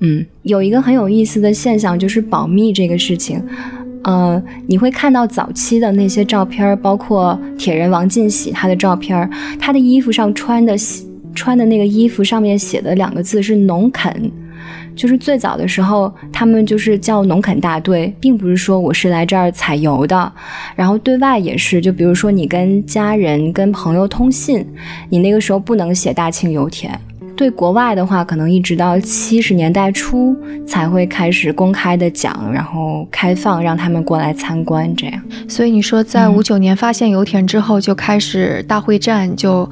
[0.00, 3.44] 嗯，有一个很有意思的现象就是保密这个事情。
[4.04, 10.74] 呃，你会看到早期的那些照片，包括铁人王进喜他的照片，他的衣服上穿的
[11.34, 14.30] 穿的那个衣服上面写的两个字是农垦。
[14.94, 20.32] 就是最早的时候，他们就是叫农垦大队，并不是说我是来这儿采油的。
[20.74, 24.66] 然后对外也是，就比如说你跟家人、跟朋友通信，
[25.08, 26.98] 你那个时候不能写大庆油田。
[27.38, 35.22] 对国外的话，可能一直到七十年代初才会开始公开的讲，然后开放让他们过来参观这样。
[35.48, 39.68] 所以你说，在五九年发现油田之后，就开始大会战，就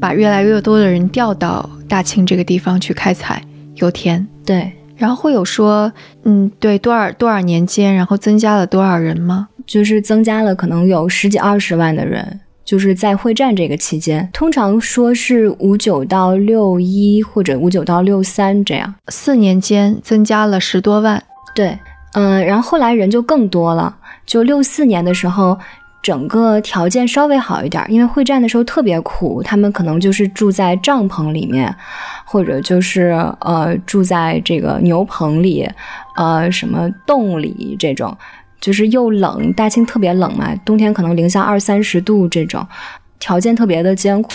[0.00, 3.40] 把越来越多的人调到大庆这个地方去开采
[3.76, 4.26] 油田。
[4.44, 5.92] 对，然后会有说，
[6.24, 9.46] 嗯，对，多少多少年间，然后增加了多少人吗？
[9.64, 21.20] 就是增加了，可能有十几二十万的人，就是在会战这个期间，通常说是五九到六一或者五九到六三这样，四年间增加了十多万。
[21.52, 21.76] 对，
[22.12, 25.58] 嗯，然后后来人就更多了，就六四年的时候。
[26.02, 31.76] 整个条件稍微好一点，因为会战的时候特别苦，他们可能就是住在帐篷里面，
[32.24, 33.08] 或者就是
[33.40, 35.68] 呃住在这个牛棚里，
[36.16, 38.16] 呃什么洞里这种，
[38.60, 42.66] 就是又冷，大庆特别冷嘛，冬天可能零下二三十度这种，
[43.18, 44.30] 条件特别的艰苦。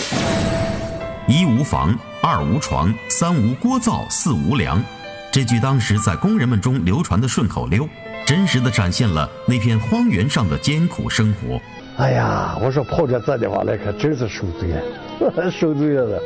[1.27, 4.83] 一无房，二无床，三无锅灶，四无粮，
[5.31, 7.87] 这句当时在工人们中流传的顺口溜。
[8.25, 11.61] 真实的展现了那片荒原上的艰苦生活。
[11.97, 16.19] 哎呀，我说跑这字的话，那可真是受罪了， 受罪了。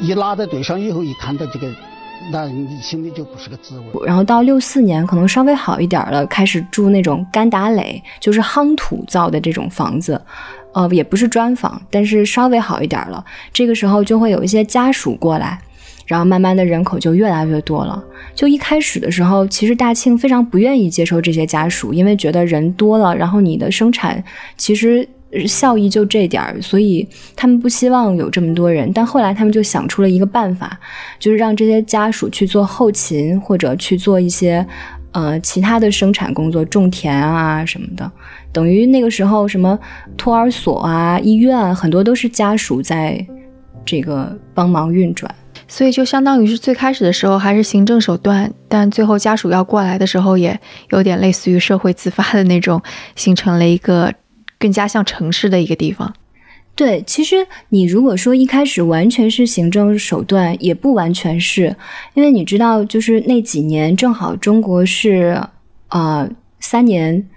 [0.00, 1.72] 一拉在队上以后，一看到这个，
[2.30, 3.86] 那你心里就不是个滋味。
[4.06, 10.20] 然后到六四年，可能稍微好一点了，开始住那种干打垒，就是夯土造的这种房子，
[10.72, 13.24] 呃，也不是砖房，但是稍微好一点了。
[13.52, 15.58] 这个时候就会有一些家属过来。
[16.06, 18.02] 然后慢慢的人口就越来越多了。
[18.34, 24.20] 就一开始的时候，其实大庆非常不愿意接受这些家属，因为觉得人多了，然后你的生产
[24.56, 25.08] 其实
[25.46, 28.92] 效益就这点儿，所以他们不希望有这么多人。
[28.92, 30.78] 但后来他们就想出了一个办法，
[31.18, 34.66] 就是让这些家属去做后勤，或者去做一些
[35.12, 38.10] 呃其他的生产工作，种田啊什么的。
[38.52, 39.78] 等于那个时候，什么
[40.16, 43.24] 托儿所啊、医院很多都是家属在
[43.84, 45.32] 这个帮忙运转。
[45.68, 50.58] 所以就相当于是最开始的时候还是行政手段，但最后家属要过来的时候，也
[50.90, 52.82] 有点类似于社会自发的那种，
[53.14, 54.12] 形成了一个
[54.60, 56.14] 更加像城市的一个地方。
[56.76, 61.74] 对，其实你如果说一开始完全是行政手段，也不完全是，
[62.14, 65.42] 因为你知道，就是那几年正好中国是
[65.88, 67.28] 呃三年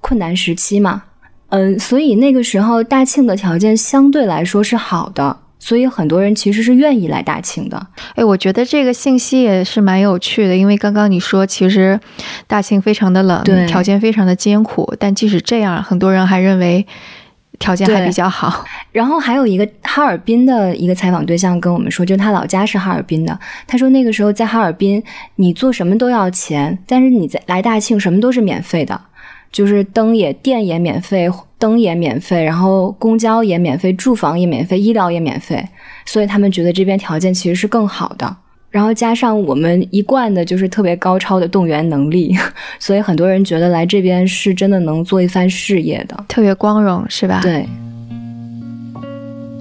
[0.00, 1.02] 困难时期嘛，
[1.48, 7.86] 嗯，所以那个时候大庆的条件相对来说是好的，所以很多人其实是愿意来大庆的。
[8.16, 12.00] 哎，我觉得这个信息也是蛮有趣的，因为刚刚你说其实
[12.48, 16.84] 大庆非常的冷，对条件非常的艰苦，但即使这样，很多人还认为
[17.58, 18.64] 条件还比较好。
[18.90, 23.38] 然后还有一个哈尔滨的一个采访对象跟我们说，就是他老家是哈尔滨的。
[23.66, 25.02] 他说那个时候在哈尔滨，
[25.36, 28.98] 你做什么都要钱，但是你在来大庆什么都是免费的，
[29.52, 31.28] 就是灯也电也免费，
[31.60, 35.64] 灯也免费，然后公交也免费，住房也免费，医疗也免费。
[36.06, 38.36] 所以他们觉得这边条件其实是更好的。
[38.70, 42.34] 然后加上我们一贯的就是特别高超的动员能力，
[42.80, 46.24] 所以很多人觉得来这边是真的能做一番事业的。
[46.26, 47.40] 特别光荣，是吧？。
[47.42, 47.68] 对。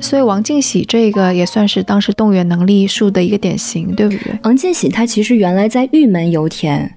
[0.02, 4.40] 所以王进喜这个也算是当时动员能力树的一个典型，对不对？
[4.44, 6.90] 王进喜他其实原来在玉门油田，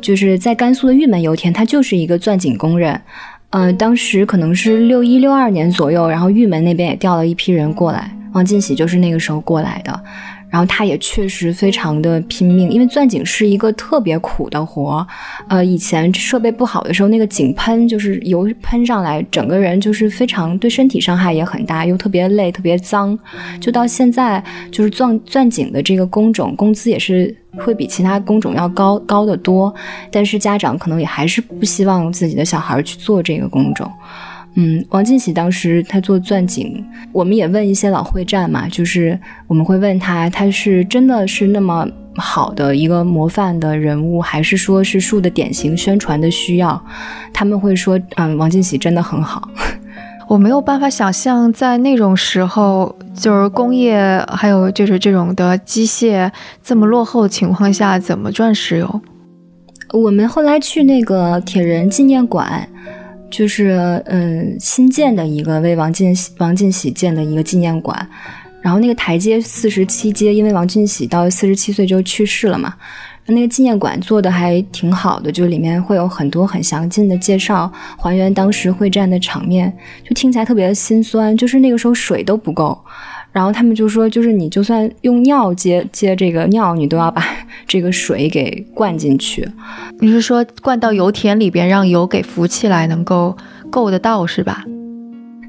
[0.00, 2.98] 就是在甘肃的玉门油田，他就是一个钻井工人。
[3.50, 10.02] 呃，当时可能是六一六二年左右，然后玉门那边也调了一批人过来，王进喜就是那个时候过来的。
[10.50, 15.06] 然后他也确实非常的拼命，因为钻井是一个特别苦的活。
[15.48, 23.18] 呃，以前设备不好的时候，那个井喷就是油喷上来，整个人就是非常对身体伤害也很大，又特别累、特别脏。
[23.60, 29.74] 就到现在，就是钻钻井的这个工种，工资也是会比其他工种要高高得多。
[30.10, 33.90] 但是家长可能也还是不希望自己的小孩去做这个工种。
[34.60, 39.16] 嗯，王进喜当时他做钻井，我们也问一些老会战嘛，就是
[39.46, 46.84] 我们会问他，他是真的是那么好的一个模范的人物，还是说是树的典型宣传的需要？
[47.32, 49.48] 他们会说，嗯，王进喜真的很好。
[50.26, 56.28] 我没有办法想象，在那种时候，就是工业还有就是这种的机械
[56.64, 59.00] 这么落后的情况下，怎么赚石油？
[59.92, 62.68] 我们后来去那个铁人纪念馆。
[63.30, 68.08] 就是嗯，新建的一个为王进王进喜建的一个纪念馆，
[68.62, 72.74] 然后那个台阶四十七阶，因为王进喜到四十七岁就去世了嘛，
[73.26, 82.78] 那个纪念馆做的还挺好的，就里面会有很多很详尽的介绍，还原当时会战的场面，就听起来特别的心酸，就是那个时候水都不够。
[83.30, 87.22] 然后他们就说，就是你就算用尿接接这个尿，你都要把
[87.66, 89.48] 这个水给灌进去。
[90.00, 93.36] 你是说灌到油田里边，让油给浮起来，能够
[93.70, 94.64] 够得到是吧？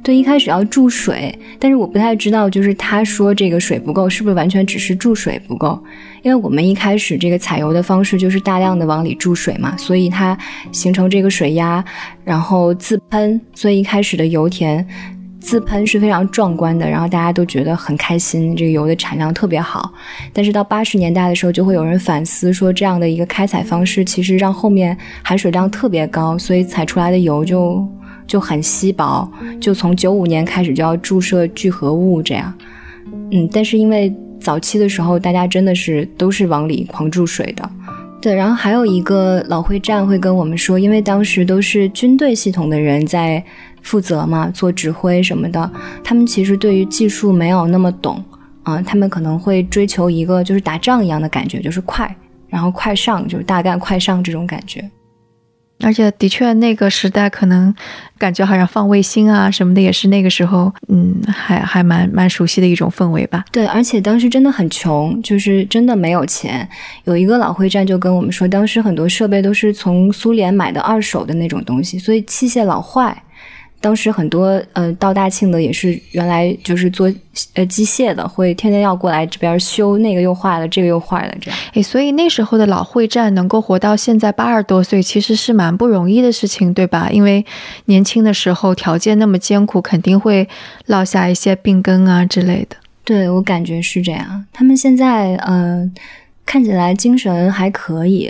[0.02, 5.82] 对，一开始要注水，但是我不太知道，就是他说这个水不够，是不是完全只是注水不够？
[6.22, 10.38] 因为我们一开始这个采油的方式就是大量的往里注水嘛，所以它
[10.72, 11.84] 形成这个水压，
[12.24, 14.86] 然后自喷，所以一开始的油田。
[15.50, 19.92] 自喷是非常壮观的，然后大家都觉得很开心，这个油的产量特别好。
[20.32, 27.84] 但是到八十年代的时候，就会有人反思说，这样的一个开采方式其实让后面含水量特别高，所以采出来的油就
[28.28, 29.28] 就很稀薄。
[29.60, 32.54] 就从九五年开始就要注射聚合物，这样。
[33.32, 37.68] 嗯，但是因为早期的时候大家真的是都是往里狂注水的。
[38.22, 43.44] 对，然后还有一个老会战会跟我们说，因为当时都是军队系统的人在。
[43.82, 45.72] 负责嘛，做指挥什么的，
[46.04, 48.24] 他们其实对于技术没有那么懂
[48.64, 52.14] 啊，他们可能会追求一个就是打仗一样的感觉，就是快，
[52.48, 54.90] 然后快上，就是大干快上这种感觉。
[55.82, 57.74] 而且的确，那个时代可能
[58.18, 63.46] 感觉好像放卫星啊什么的，也是那个时候，嗯，还还蛮蛮熟悉的一种氛围吧。
[63.50, 66.68] 对，而且当时真的很穷，就是真的没有钱。
[67.06, 73.24] 有一个老会战就跟我们说，当时很多设备都是从苏联买的二手的那种东西，所以器械老坏。
[73.82, 77.10] 当时很多呃到大庆的也是原来就是做
[77.54, 81.60] 呃机械的，会天天要过来这边修，那个又坏了，这个又坏了，这样。
[81.74, 87.10] 哎，所以那时候的老会战能够活到现在八十多岁，其实是蛮不容易的事情，对吧？
[87.10, 87.46] 因为
[87.86, 90.50] 年轻的时候条件那么艰苦，肯定会
[90.88, 92.76] 落下一些病根啊之类的。
[93.06, 94.46] 对我感觉是这样。
[94.52, 95.90] 他们现在嗯
[96.46, 98.30] 看起来精神还可以，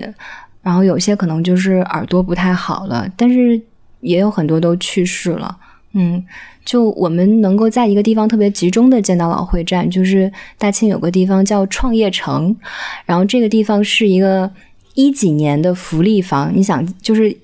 [0.62, 3.59] 然后有些可能就是耳朵不太好了，但是。
[4.02, 5.58] 也有很多都去世了，
[5.93, 6.24] 嗯，
[6.64, 12.56] 就我们能够在一个地方特别集中的见到老会战，就是大庆有个地方叫创业城，
[13.06, 14.50] 然后这个地方是一个
[14.93, 17.36] 一几年的福利房，你想，就是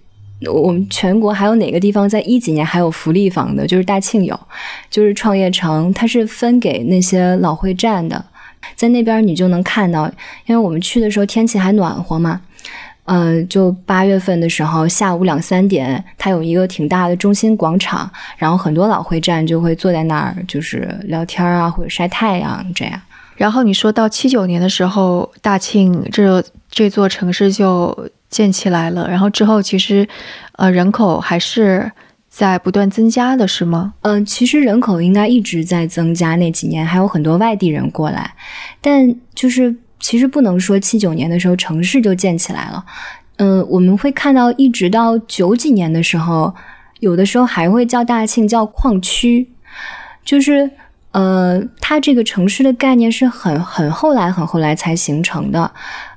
[0.52, 3.66] 我们全国还有哪个地方在一几年还有福利房的？
[3.66, 4.40] 就是大庆有，
[4.90, 8.24] 就是创业城，它是分给那些老会战的。
[8.76, 10.08] 在那边你就能看到，
[10.46, 12.42] 因为我们去的时候天气还暖和嘛。
[13.08, 23.00] 嗯，就八月份的时候，下午两三点，它有一个挺大的中心广场，然后很多老会站就会坐在那儿，就是聊天啊，或者晒太阳这样。
[23.38, 30.08] 然后你说到七九年的时候，大庆这这座城市就建起来了，然后之后其实，
[30.54, 31.92] 呃，人口还是
[32.28, 33.94] 在不断增加的，是吗？
[34.02, 38.34] 嗯，其实人口应该一直在增加，那几年还有很多外地人过来，
[38.82, 39.76] 但就是。
[40.00, 42.86] 其实不能说七九年的时候城市就建起来了，
[43.38, 46.54] 嗯，我们会看到一直到九几年的时候，
[47.00, 49.50] 有的时候还会叫大庆叫矿区，
[50.24, 50.70] 就是
[51.12, 55.72] 呃，它这个城市的概念是很很后来很后来才形成的，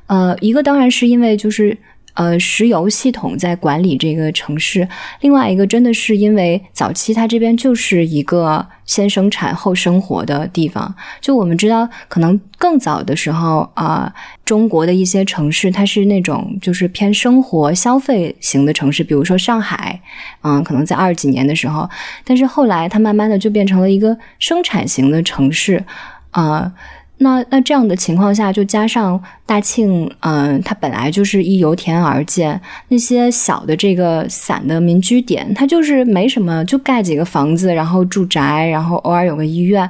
[0.07, 1.77] 呃，一个当然是因为就是。
[2.19, 4.89] 呃，石油系统在管理这个城市。
[5.21, 10.93] 另外一个，真的是因为早期它这边就是一个先生产后生活的地方。
[11.21, 14.13] 就我们知道，可能更早的时候啊，
[14.45, 20.01] 中国的一些城市它是那种就是偏生活消费型的城市，比如说上海，
[20.43, 21.89] 嗯，可能在二几年的时候，
[22.25, 25.85] 但是后来它慢慢的就变成了一个生产型的城市，
[26.33, 26.73] 啊。
[27.19, 39.89] 那那这样的情况下，就加上大庆，嗯，它本来就是依油田而建，那些小的这个散的民居点，它就是没什么，就盖几个房子，然后住宅，然后偶尔有个医院。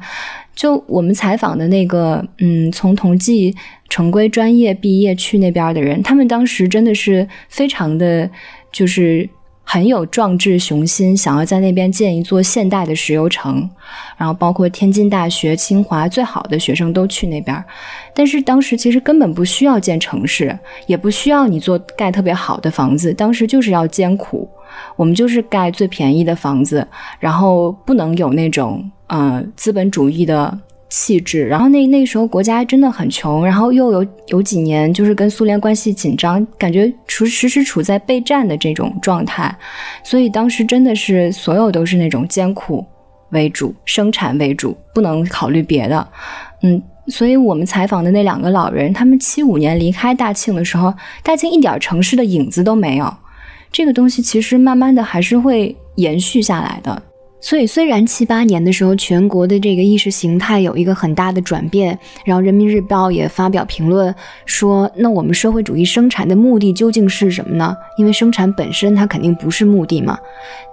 [0.54, 3.54] 就我们采访的那个，嗯，从同济
[3.88, 8.28] 成规专业毕业去那边的人，他们当时真的是非常的，
[8.72, 9.28] 就是。
[9.70, 13.68] 很有壮志雄心，想要在那边建一座现代的石油城，
[14.16, 17.62] 然后包括天津大学、清华最好的学生都去那边。
[18.14, 24.48] 但是当时其实根本不需要建城市，也不需要你做盖特别好的房子，当时就是要艰苦，
[24.96, 26.88] 我们就是盖最便宜的房子，
[27.20, 30.58] 然后不能有那种呃资本主义的。
[30.88, 39.54] 气质，然后那那时候国家真的很穷，然后又有有几年就是跟苏联关系紧张，感觉处时时处在备战的这种状态，
[40.02, 42.84] 所以当时真的是所有都是那种艰苦
[43.30, 46.08] 为主，生产为主，不能考虑别的。
[46.62, 53.14] 嗯，所以我们采访的那两个老人，他们七五年离开大庆的时候，大庆一点城市的影子都没有。
[53.70, 57.02] 这个东西其实慢慢的还是会延续下来的。
[57.40, 64.12] 所以，虽然七八年的时候，全国的这个意识形态有一个很大的转变，然后《人民日报》也发表评论
[64.44, 67.76] 说，那我们社会主义生产的目的究竟是什么呢？
[67.96, 70.18] 因为生产本身它肯定不是目的嘛。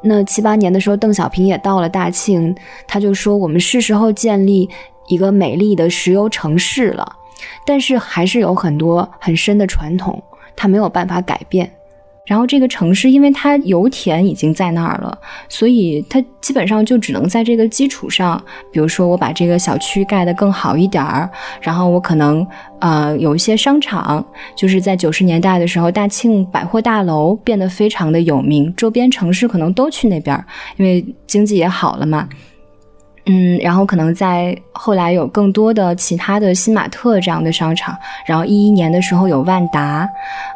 [0.03, 2.55] 那七八年的时候，邓小平也到了大庆，
[2.88, 4.68] 他就说我们是时候建立
[5.07, 7.07] 一个美丽的石油城市了，
[7.66, 10.22] 但是还是有很多很深的传统，
[10.55, 11.72] 它没有办法改变。
[12.26, 15.18] 然后这个城市，因为它油田已经在那儿了，
[15.48, 21.30] 所以它基本上就只能在这个基础上，比如说我把这个小区盖得更好一点儿，
[21.62, 22.46] 然后我可能
[22.80, 30.44] 呃有一些商场，就是在九十年代的时候，大庆百货大楼变得非常的有名，周边城市可能都去那边，
[30.78, 32.28] 因为经济也好了嘛。
[33.28, 40.08] 嗯，然后可能在后来有更多的其他的新玛特这样的商场，然后一一年的时候有万达，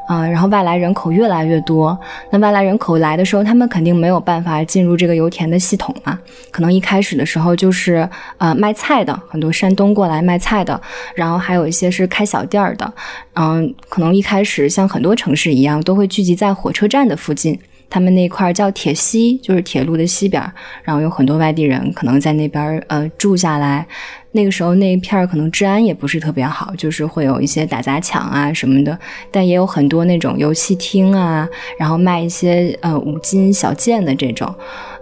[0.08, 1.98] 嗯，然后外来人口越来越多，
[2.30, 6.20] 那外来人口来的时候，他们肯定没有办法进入这个油田的系统嘛，
[6.52, 8.08] 可能一开始的时候就是
[8.38, 10.80] 呃卖菜的，很多山东过来卖菜的，
[11.16, 12.94] 然后还有一些是开小店儿的，
[13.34, 17.60] 嗯，可能一开始像很多城市一样，都会聚集在火车站的附近。
[17.90, 20.42] 他们那块叫铁西，就是铁路的西边，
[20.84, 23.86] 然后有很多外地人可能在那边呃住下来。
[24.32, 28.98] 那个时候那一片可能治安也不是特别好，就是会有一些打砸抢啊什么的，
[29.32, 34.54] 但也有很多那种游戏厅啊，然后卖一些呃五金小件的这种。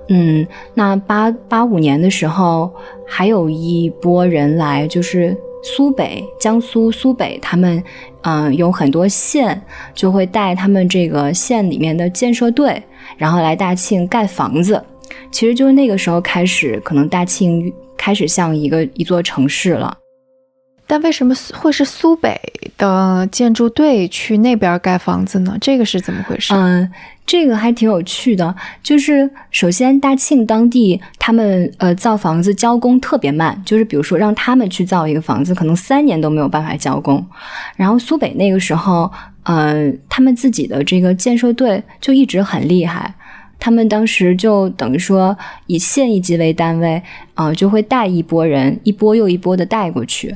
[0.08, 2.74] 嗯，那八八五年的时候，
[3.06, 7.84] 还有一波人来，就是苏北、江苏苏北他们。
[8.28, 9.60] 嗯，有很多县
[9.94, 12.84] 就会带他们这个县里面的建设队，
[13.16, 14.84] 然后来大庆盖房子。
[15.32, 19.98] 其实就是那个时候开始，可能大庆开始像一个一座城市了。
[20.86, 22.38] 但为什么会是苏北
[22.78, 25.58] 的建筑队去那边盖房子呢？
[25.62, 26.54] 这个是怎么回事？
[26.54, 26.92] 嗯。
[27.28, 37.24] 这个还挺有趣的，就是首先大庆当地他们呃造房子交工特别慢，就是比如说让他们去造一个房子，可能三年都没有办法交工。
[37.76, 39.12] 然后苏北那个时候，
[39.44, 43.14] 呃，他们自己的这个建设队就一直很厉害，
[43.60, 47.04] 他们当时就等于说以县一级为单位，
[47.34, 50.34] 啊，就会带一波人，一波又一波的带过去。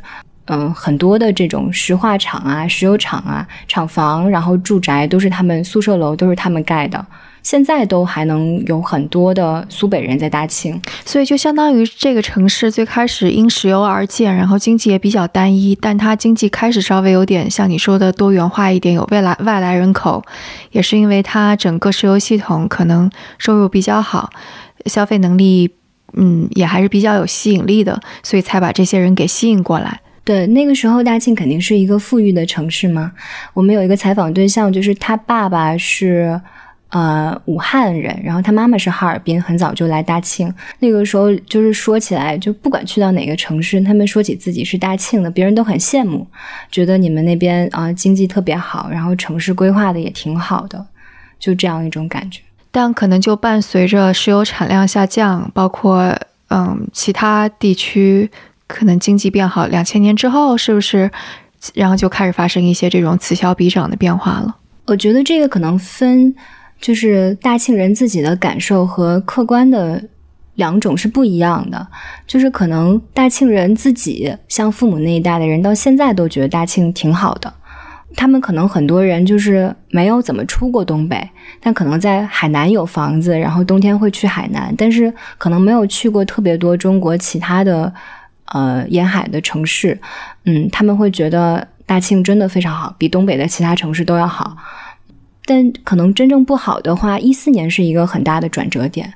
[0.54, 7.04] 嗯，很多的这种石化厂啊、石油厂啊、厂房，然后住宅都是他们宿舍楼，都是他们盖的。
[7.42, 20.22] 现在都还能有很多的苏北人在大庆，所以就相当于这个城市最开始因石油而建，然后经济也比较单一，但它经济开始稍微有点像你说的多元化一点，有未来外来人口，
[20.72, 24.30] 也是因为它整个石油系统可能收入比较好，
[24.86, 25.72] 消费能力
[26.18, 30.02] 嗯也还是比较有吸引力的，所以才把这些人给吸引过来。
[30.24, 33.12] 对，那个时候大庆肯定是一个富裕的城市嘛。
[33.54, 36.40] 我们有一个采访对象，就是他爸爸是。
[36.94, 40.54] 呃，武汉人，然后他妈妈是哈尔滨，很早就来大庆。
[40.80, 46.28] 那个时候就是说起来，就不管去到哪个城市，他们说起自己是大庆的，别人都很羡慕，
[46.70, 50.86] 觉得你们那边啊经济特别好，然后城市规划的也挺好的，
[51.40, 52.42] 就这样一种感觉。
[52.72, 56.14] 但可能就伴随着石油产量下降，包括
[56.50, 58.30] 嗯其他地区
[58.72, 61.12] 可能经济变好，两千年之后是不是，
[61.74, 64.56] 然后就开始发生一些这种此消彼长的变化了？
[64.86, 66.34] 我觉得这个可能分。
[66.82, 70.04] 就是大庆人自己的感受和客观的
[70.56, 71.88] 两种是不一样的。
[72.26, 77.54] 就是可能大庆人自己，像父母那一代的人，到现在都觉得大庆挺好的。
[78.16, 87.94] 他们可能很多人就是没有怎么出过东北，但可能在海南有房子，然后冬天会去海南，但是可能没有去过特别多中国其他的
[88.54, 90.00] 呃沿海的城市。
[90.46, 94.56] 嗯，他们会觉得大庆真的非常好，比东北的其他城市都要好。
[95.46, 99.12] 但可能真正不好的话，一四年是一个很大的转折点。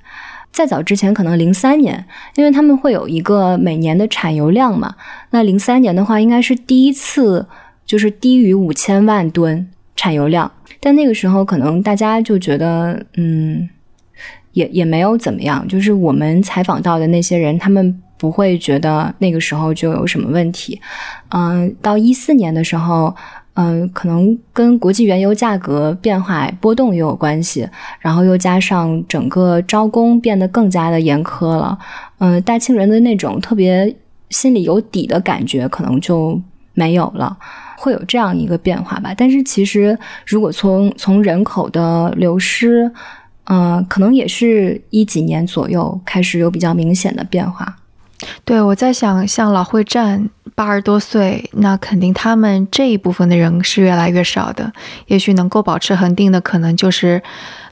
[0.52, 2.04] 再早之前，可能零三年，
[2.36, 4.96] 因为他们会有一个每年的产油量嘛。
[5.30, 7.46] 那零三年的话，应该是第一次
[7.86, 10.50] 就是低于五千万吨产油量。
[10.80, 13.70] 但那个时候，可能大家就觉得，嗯，
[14.54, 15.68] 也也没有怎么样。
[15.68, 20.80] 就是我们采访到的那些人，他们不会觉得那个时候就有什么问题。
[21.30, 23.16] 嗯，到一四年的时候。
[23.58, 27.66] 嗯，可能跟国际原油价格变化波动也有关系，
[28.02, 31.80] 然后又加上整个招工变得更加的严苛了。
[32.18, 33.96] 嗯，大庆人的那种特别
[34.30, 36.38] 心里有底的感觉可能就
[36.74, 37.38] 没有了，
[37.78, 39.14] 会有这样一个变化吧。
[39.16, 42.92] 但是其实如果从从人口的流失，
[43.46, 47.74] 嗯，可能也是一几年左右开始有比较明显的变化。
[48.44, 54.72] 对，我在想，像老会战八十多岁，那肯定他们这一部分的人是越来越少的。
[55.08, 57.22] 也许能够保持恒定的，可能就是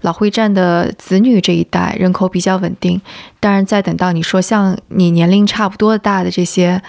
[0.02, 3.02] 老会战的子女这一代人口比较稳定。
[3.40, 6.82] 当然，再等到你说像你年龄差不多大的这些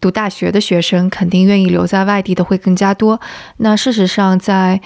[0.00, 3.20] 读大学的学生，肯定愿意留在外地的会更加多。
[3.58, 4.80] 那事实上，在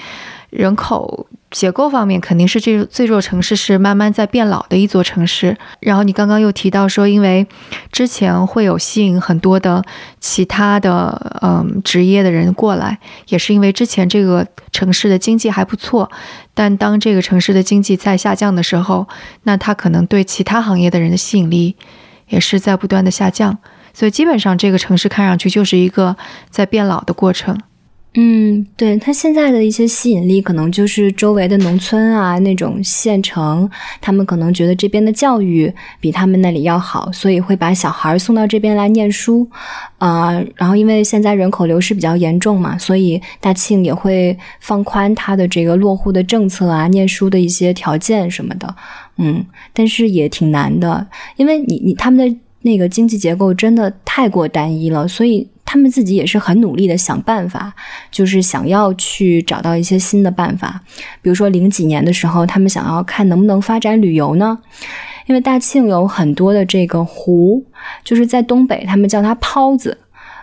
[0.50, 1.26] 人口。
[1.54, 5.56] 结构方面肯定是这这座城市是慢慢在变老的一座城市。
[5.78, 7.46] 然后你刚刚又提到说，因为
[7.92, 9.80] 之前会有吸引很多的
[10.18, 12.98] 其他的嗯职业的人过来，
[13.28, 16.10] 也是因为之前这个城市的经济还不错。
[16.54, 19.06] 但当这个城市的经济在下降的时候，
[19.44, 21.76] 那它可能对其他行业的人的吸引力
[22.26, 23.56] 也是在不断的下降。
[23.92, 26.16] 所以基本上这个城市看上去就是一个
[26.50, 27.56] 在变老的过程。
[28.16, 33.68] 嗯，对他现在的一些吸引力，可能就是周围的农村啊，那种县城，
[34.00, 39.44] 他们可能觉得这边的教育比他们那里要好，所以会把小孩送到这边来念书，
[39.98, 48.72] 啊，然后因为现在人口流失比较严重嘛，所以大庆也会放宽他的这个落户的政策啊，念书的一些条件什么的，
[49.18, 51.04] 嗯，但是也挺难的，
[51.34, 55.48] 因为你你他们的那个经济结构真的太过单一了，所以。
[55.64, 57.72] 他们自己也是很努力的想办法，
[58.10, 60.80] 就是想要去找到一些新的办法。
[61.22, 64.58] 比如说零几年的时候，他们想要看能不能发展旅游呢？
[65.26, 67.64] 因为大庆有很多的这个湖，
[68.04, 69.96] 就是在东北，他们叫它泡子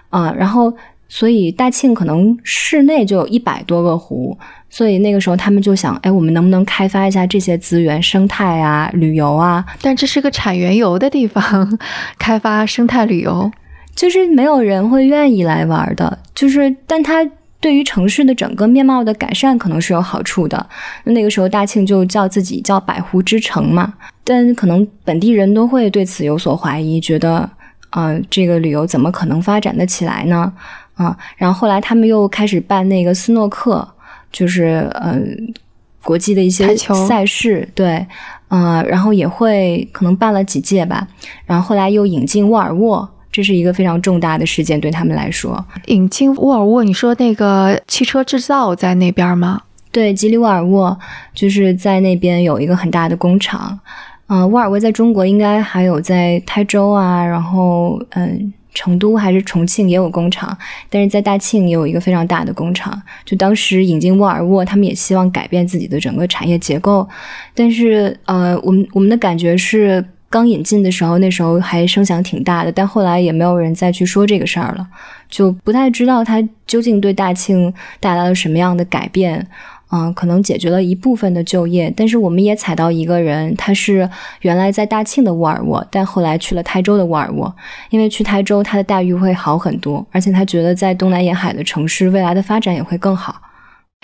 [0.10, 0.34] 啊。
[0.36, 0.74] 然后，
[1.08, 4.36] 所以大庆可能市内就有一百多个湖，
[4.72, 9.64] 所以那个时候他们就想，哎，我们能不能开发一下这些资源，生态啊，旅游啊？
[9.84, 11.78] 但这是个产原油的地方，
[12.18, 13.52] 开发生态旅游。
[13.96, 17.28] 就是没有人会愿意来玩的，就是，但它
[17.60, 20.66] 对于城市的整个面貌的改善可能是有好处的。
[21.04, 27.48] 那个时候大庆就叫自己叫百湖之城嘛，但可能本地人都会对此有所怀疑，觉得，
[27.92, 30.52] 啊，这个旅游怎么可能发展得起来呢？
[30.96, 33.88] 啊，然后后来他们又开始办那个斯诺克，
[34.32, 35.54] 就是嗯，
[36.02, 38.04] 国际的一些赛事，对，
[38.48, 41.08] 呃，然后也会可能办了几届吧，
[41.46, 43.08] 然后后来又引进沃尔沃。
[43.32, 45.64] 这是一个非常重大的事件，对他们来说。
[45.88, 49.62] 引进沃尔沃，你说那个汽车制造在那边吗？
[49.92, 50.98] 对，吉利沃尔沃
[51.34, 53.80] 就是在那边有一个很大的工厂。
[54.28, 60.58] 嗯，沃尔沃在中国应该还有在台州啊，然后嗯，成都还是重庆也有工厂，
[60.90, 63.02] 但是在大庆也有一个非常大的工厂。
[63.26, 67.06] 就当时引进沃尔沃，他们也希望改变自己的整个产业结构，
[67.54, 70.02] 但是呃，我们我们的感觉是
[70.32, 74.88] 刚引进的时候，那时候还声响挺大的，但后来也没有人再去说这个事儿了，
[75.30, 79.46] 就不太知道它究竟对大庆带来了什么样的改变。
[79.94, 84.10] 嗯，可能解决了一部分的就业，但是我们也踩到一个人，他是
[84.40, 87.54] 原来在大庆的沃尔沃，但后来去了台州的沃尔沃，
[87.90, 93.36] 因为去台州他的待遇会好很多，而且他觉得在东南沿海的城市未来的发展也会更好。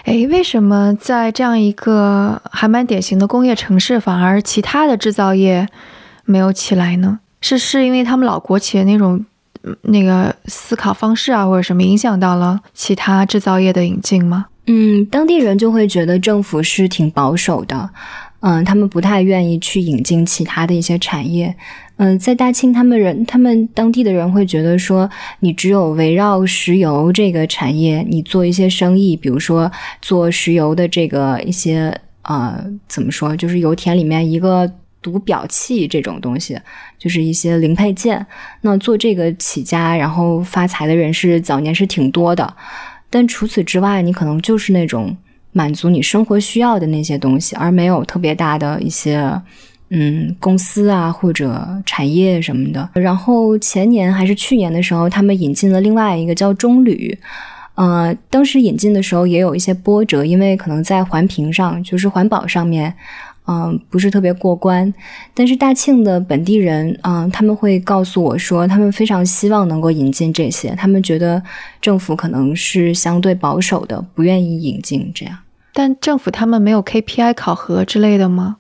[0.04, 5.66] 哎，为什么在这样一个还蛮典型的工业城市，反而其他的制造业
[6.28, 7.20] 没有起来呢？
[7.42, 9.26] 是是因为他们老国企的那种
[9.84, 14.46] 那个思考方式啊，或者什么影响到了其他制造业的引进吗？
[14.66, 17.90] 嗯，当地人就会觉得政府是挺保守的，
[18.42, 21.56] 嗯，他们不太愿意去引进其他的一些产业。
[21.96, 25.10] 嗯，在大庆，他们人，他们当地的人会觉得说，
[25.40, 29.72] 你只有围绕石油这个产业，你做一些生意，比如说
[30.02, 34.72] 做石油的这个一些，呃，怎么说，就是油田里面一个
[35.02, 36.60] 读表器这种东西，
[36.98, 38.26] 就是一些零配件。
[38.62, 42.54] 那做这个起家，然后发财的人是早年是挺多的。
[43.10, 45.16] 但除此之外，你可能就是那种
[45.54, 49.42] 满足你生活需要的那些东西，而没有特别大的一些
[49.90, 52.90] 嗯公司啊或者产业什么的。
[52.94, 57.18] 然后前年还是去年的时候，他们引进了另外一个叫中铝，
[57.76, 62.94] 呃，当时引进的时候也有一些波折，因为可能在环评上，就是环保上面。
[63.48, 64.94] 嗯，不是特别过关，
[65.34, 71.42] 但是大庆的本地人，嗯，他们会告诉我说，他们非常希望能够引进这些，他们觉得
[71.82, 75.38] 政府可能是相对保守的，不愿意引进这样。
[75.74, 78.58] 但政府他们没有 KPI 考核之类的吗？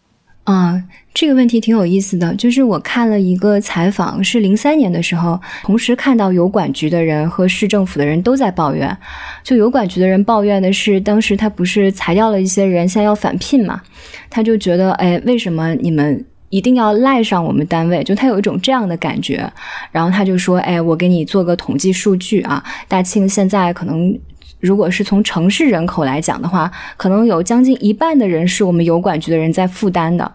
[0.47, 0.81] 啊，
[1.13, 2.33] 这个问题挺有意思的。
[2.35, 8.97] 就是我看了一个采访，是零三年的时候，同时看到油管局的人和市政府的人都在抱怨。
[9.43, 13.81] 就油管局的人抱怨的是，当时他不是裁掉了一些人，现在要返聘嘛？
[14.29, 18.01] 他就觉得，哎，为什么你们一定要赖上我们单位？
[18.05, 19.51] 就他有一种这样的感觉。
[19.91, 24.17] 然后他就说，哎，我给你做个统计数据啊，大庆现在可能。
[24.59, 30.31] 如果是从城市人口来讲的话，可能有将近一半的人是我们油管局的人在负担的，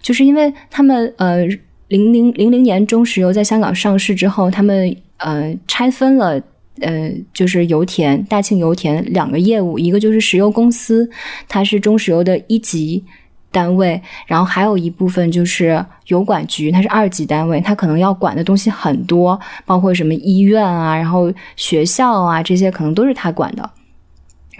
[0.00, 1.44] 就是因为他们呃，
[1.88, 6.40] 零零零零年中石油在香港上市之后，他们呃拆分了
[6.80, 11.10] 呃就是油田大庆油田两个业务，一个就是石油公司，
[11.48, 13.04] 它是中石油的一级。
[13.52, 23.70] 单位，然后还有一部分就是油管局，它是二级单位，它可能要管的东西很多，包括什么医院啊，然后学校啊，这些可能都是他管的。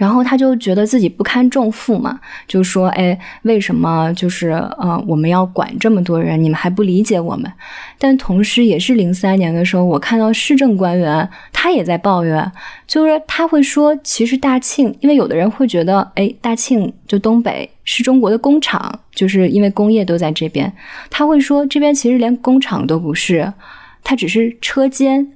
[0.03, 7.49] 然后他就觉得自己不堪重负嘛，就说：“哎，为什么就是呃，我们要管这么多人，你们还不理解我们？”
[7.97, 12.51] 但同时，也是零三年的时候，我看到市政官员他也在抱怨，
[12.85, 20.69] 就是他会说：“其实大庆，因为有的人会觉得，哎，大庆就东北是中国的工厂，就是因为工业都在这边。”
[21.09, 23.53] 他会说：“这边其实连工厂都不是，
[24.03, 25.31] 它只是车间。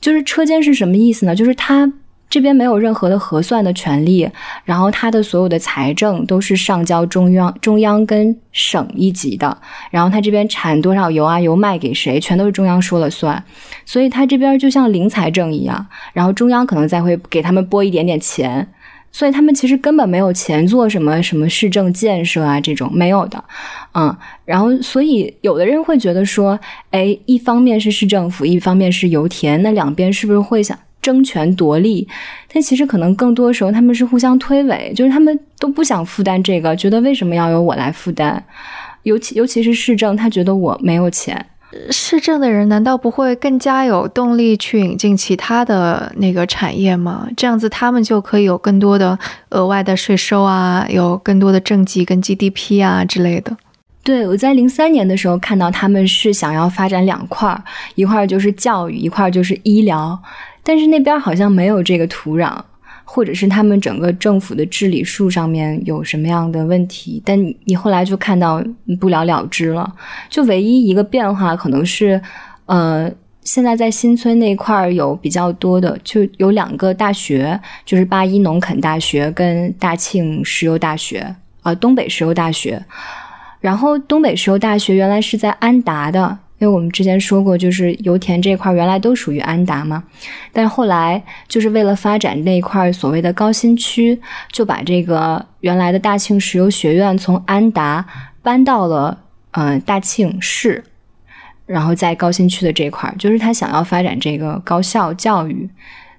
[0.00, 1.34] 就是车间是什么意思呢？
[1.34, 1.92] 就是他。”
[2.30, 4.30] 这边没有任何的核算的权利，
[4.64, 9.58] 然后他的所有的财政都是上交中央、中央跟省一级的，
[9.90, 13.42] 然后他这边产多少油啊，油卖给谁，全都是中央说了算，
[13.84, 18.64] 所以他这边就像零财政一样，然后中央可能再会给他们拨一点点钱，
[19.10, 23.42] 所以他们其实根本没有钱做什么什么市政建设啊这种没有的，
[23.94, 26.56] 嗯，然后所以有的人会觉得说，
[26.92, 30.78] 哎，一方面是市政府，一方面是油田，那两边是不是会想？
[31.02, 32.06] 争权夺利，
[32.52, 38.42] 但其实可能更多时候他们是互相推诿，就是他们都不想负担这个，觉得为什么要由我来负担？
[39.04, 41.46] 尤其尤其是市政，他觉得我没有钱。
[41.90, 47.28] 市政的人难道不会更加有动力去引进其他的那个产业吗？
[47.36, 49.16] 这样子他们就可以有更多的
[49.50, 53.56] 额外的税收啊，有更多的政绩跟 GDP 啊之类的。
[54.02, 57.62] 对，我在零三年的时候看到他们是想要发展两块儿，
[57.94, 60.18] 一块儿就是教育，一块儿就是医疗。
[60.62, 62.58] 但是那边好像没有这个土壤，
[63.04, 67.20] 或者是他们整个政府的治理术上面有什么样的问题？
[67.24, 68.62] 但你后来就看到
[69.00, 69.92] 不了了之了。
[70.28, 72.20] 就唯一一个变化可能是，
[72.66, 73.10] 呃，
[73.42, 82.80] 现在在新村那块儿有比较多的，就有两个大学，就是八一农垦大学跟大庆石油大学，呃，东北石油大学。
[83.60, 86.38] 然后东北石油大学原来是在安达的。
[86.60, 90.04] 因为我们之前说过，就是油田这块原来都属于安达嘛，
[90.52, 94.20] 但后来就是为了发展那一块所谓的高新区，
[94.52, 98.06] 就把这个原来的大庆石油学院从安达
[98.42, 99.18] 搬到了
[99.52, 100.84] 嗯大庆市。
[101.66, 105.70] 然后在高新区的这块，就是他想要发展这个高校教育，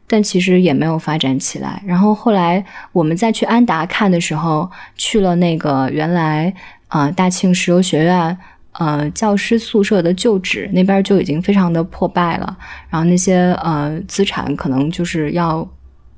[0.07, 1.83] 但其实也没有发展起来。
[1.85, 2.63] 然后后来
[2.93, 6.53] 我们再去安达看的时候，去了那个原来
[6.87, 8.37] 啊大庆石油学院
[8.73, 12.57] 呃教师宿舍的旧址那边就已经非常的破败了，
[12.89, 15.67] 然后那些呃资产可能就是要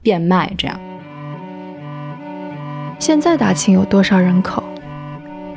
[0.02, 0.80] 变卖这样。
[3.00, 4.64] 现在大庆有多少人口？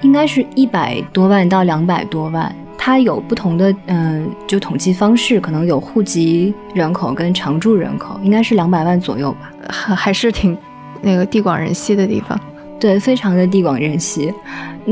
[0.03, 2.55] 应该是一百多万到两百多万。
[2.79, 10.57] 它有不同的嗯，就统计方式，可能有户籍人口跟常住人口，应该是两百万左右吧，还还是挺
[11.03, 12.39] 那个地广人稀的地方。
[12.79, 14.33] 对，非常的地广人稀。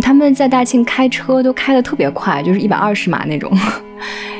[0.03, 3.51] 他们在大庆开车都开的特别快，就是一百二十码那种，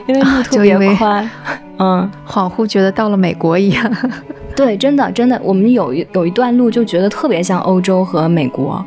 [0.07, 1.31] 因为路特别宽。
[1.79, 3.97] 嗯，恍惚觉得到了美国一样。
[4.57, 8.85] 对，真的真的，我们有一有一段路就觉得特别像欧洲和美国。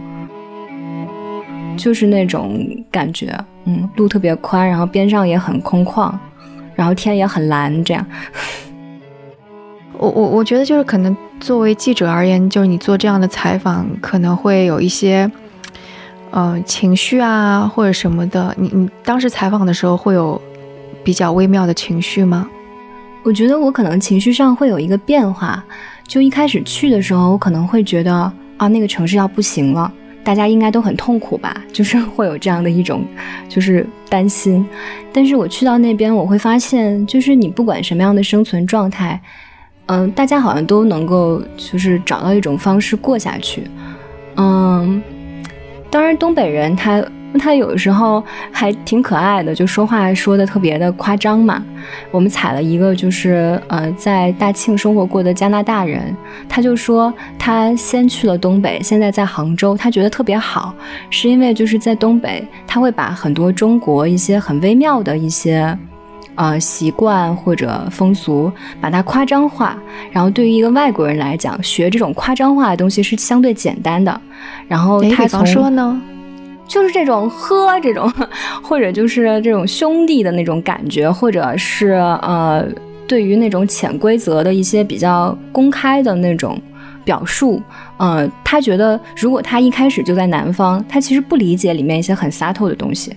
[1.78, 3.32] 就是那种感觉，
[3.66, 6.12] 嗯，路特别宽，然后边上也很空旷，
[6.74, 8.04] 然后天也很蓝，这样。
[10.00, 15.30] 我我我觉得就是可能作为记者而言，就是你做这样的采访，可能会有一些，
[16.32, 18.54] 呃，情绪啊或者什么的。
[18.58, 20.40] 你你当时采访的时候会有
[21.04, 22.48] 比较微妙的情绪吗？
[23.24, 25.64] 我觉得我可能情绪上会有一个变化。
[26.08, 28.14] 就一开始去的时候，我可能会觉得
[28.58, 29.92] 啊，那个城市要不行了。
[30.24, 33.06] 大家应该都很痛苦吧，就是会有这样的一种，
[33.48, 34.66] 就是担心。
[35.14, 39.22] 但是我去到那边，我会发现，就是你不管什么样的生存状态，
[39.88, 43.64] 嗯，大家好像都能够就是找到一种方式过下去。
[44.36, 45.02] 嗯，
[45.90, 47.04] 当然东北人他。
[47.40, 51.64] 他有的时候还挺可爱的，就说话说的特别的夸张嘛。
[52.10, 56.16] 我们采了一个就是呃在大庆生活过的加拿大人，
[56.50, 60.74] 他就说他先去了东北，现在在杭州，他觉得特别好，
[61.12, 65.78] 是因为就是在东北，他会把很多中国一些很微妙的一些
[66.38, 69.78] 呃习惯或者风俗把它夸张化，
[70.12, 74.22] 然后对于一个外国人来讲，学这种夸张化的东西是相对简单的。
[74.70, 76.02] 然后他比方说呢？
[76.68, 78.12] 就是这种喝这种，
[78.62, 82.62] 或者就是这种兄弟的那种感觉，或者是呃，
[83.08, 86.60] 对于那种潜规则的一些比较公开的那种
[87.08, 87.62] 表述，
[87.96, 93.16] 呃，他觉得如果他一开始就在南方，他其实不理解里面一些很洒脱的东西，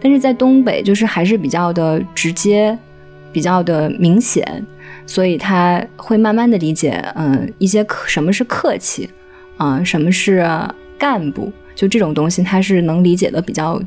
[0.00, 2.78] 但是在东北就是还是比较的直接，
[3.32, 4.64] 比较的明显，
[5.08, 9.10] 所以他会慢慢的理解，嗯，一些客什么是客气，
[9.56, 10.48] 啊，什么是
[10.96, 11.52] 干部。
[11.74, 13.82] 就这种东西，他是能理解的比较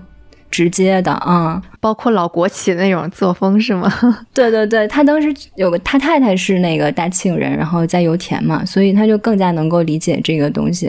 [0.55, 3.91] 直接的啊，包括老国企的那种作风是吗？
[4.33, 10.85] 对对对，他当时有个他太太是那个大庆人，然后在油田嘛，所以他就更加能够理解这个东西。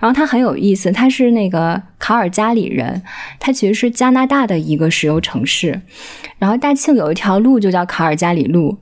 [0.00, 3.02] 然后他很有意思，他是那个卡尔加里人，
[3.38, 5.78] 他其实是加拿大的一个石油城市。
[6.38, 8.74] 然后大庆有一条路就叫卡尔加里路，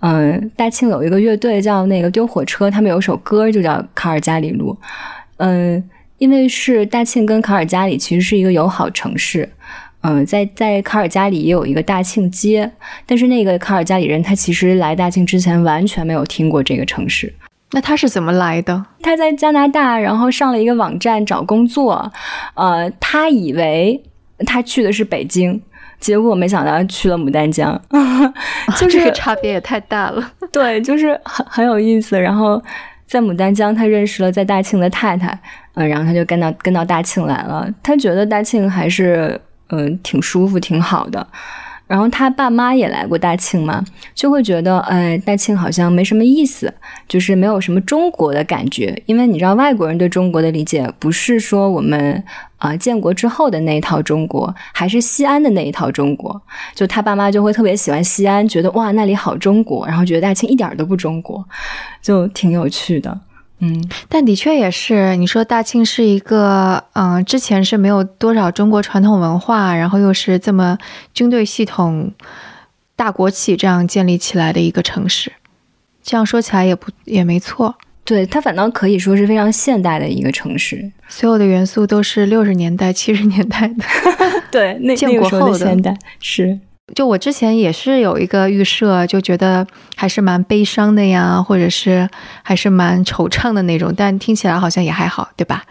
[0.00, 4.76] 嗯，大庆有一个乐队叫那个丢火车，他们有首歌就叫卡尔加里路，
[5.38, 5.82] 嗯。
[6.20, 9.48] 因为是大庆跟卡尔加里其实是一个友好城市，
[10.02, 12.70] 嗯，在在卡尔加里也有一个大庆街，
[13.06, 17.32] 但是那个卡尔加里人他其实来大庆之前完全没有听过这个城市。
[17.72, 18.84] 那他是怎么来的？
[19.00, 22.12] 他在加拿大，然后上了一个网站找工作，
[22.52, 24.02] 呃，他以为
[24.46, 25.58] 他去的是北京，
[25.98, 27.80] 结果没想到去了牡丹江，
[28.76, 30.32] 就是 这个差别也太大了。
[30.52, 32.20] 对，就是很很有意思。
[32.20, 32.60] 然后
[33.10, 35.36] 在牡丹江，他认识了在大庆的太太。
[35.74, 37.68] 嗯，然后他就跟到跟到大庆来了。
[37.82, 39.40] 他觉得大庆还是
[39.70, 41.26] 嗯挺舒服、挺好的。
[41.90, 43.84] 然后他爸妈也来过大庆嘛，
[44.14, 46.72] 就会觉得哎，大庆好像没什么意思，
[47.08, 49.02] 就是没有什么中国的感觉。
[49.06, 52.22] 因为你知道，外国人对中国的理解不是说我们
[52.58, 56.40] 啊建国之后的那一套中国，还是西安的那一套中国。
[56.76, 61.44] 就他爸妈就会特别喜欢西安，觉得哇那里好中国，然后觉得大庆一点都不中国，
[62.00, 63.20] 就挺有趣的。
[63.62, 70.78] 嗯，但的确也是，你说大庆是一个，嗯，之前是没有多少中国传统文化，然后又是这么
[71.12, 72.10] 军队系统、
[72.96, 75.30] 大国企这样建立起来的一个城市，
[76.02, 77.74] 这样说起来也不也没错。
[78.02, 83.84] 对，它反倒可以说是非常现代的一个城市，所有的元素都是六十年代、七十年代的。
[84.50, 86.58] 对，那建国后的现代是。
[86.94, 89.66] 就我之前也是有一个预设，就觉得
[89.96, 92.08] 还是蛮悲伤的呀，或者是
[92.42, 95.64] 还是蛮惆怅的那种，但听起来好像也还好，对吧？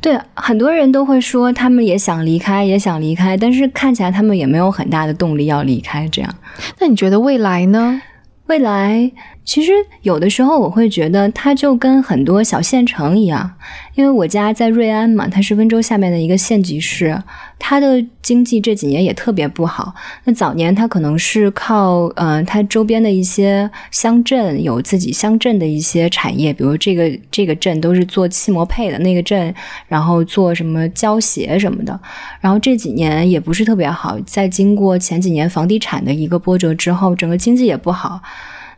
[0.00, 6.06] 对，很多人都会说他们也想离开，也想离开，但是看起来他们也没有很大的动力要离开。
[6.08, 6.34] 这样，
[6.78, 8.02] 那你觉得未来呢？
[8.46, 9.10] 未来
[9.44, 13.52] 其实有的时候我会觉得，它就跟很多小县城一样，
[13.94, 17.22] 因为我家在瑞安嘛，它是温州下面的一个县级市，
[17.58, 19.94] 它的经济这几年也特别不好。
[20.24, 29.54] 那早年它可能是靠，呃，它周边的一些乡镇有自己乡镇的一些产业，比如这个这个镇都是做汽膜配的，那个镇
[29.86, 32.00] 然后做什么胶鞋什么的。
[32.40, 38.22] 然后这几年也不是特别好，在经过前几年房地产的一个波折之后，整个经济也不好。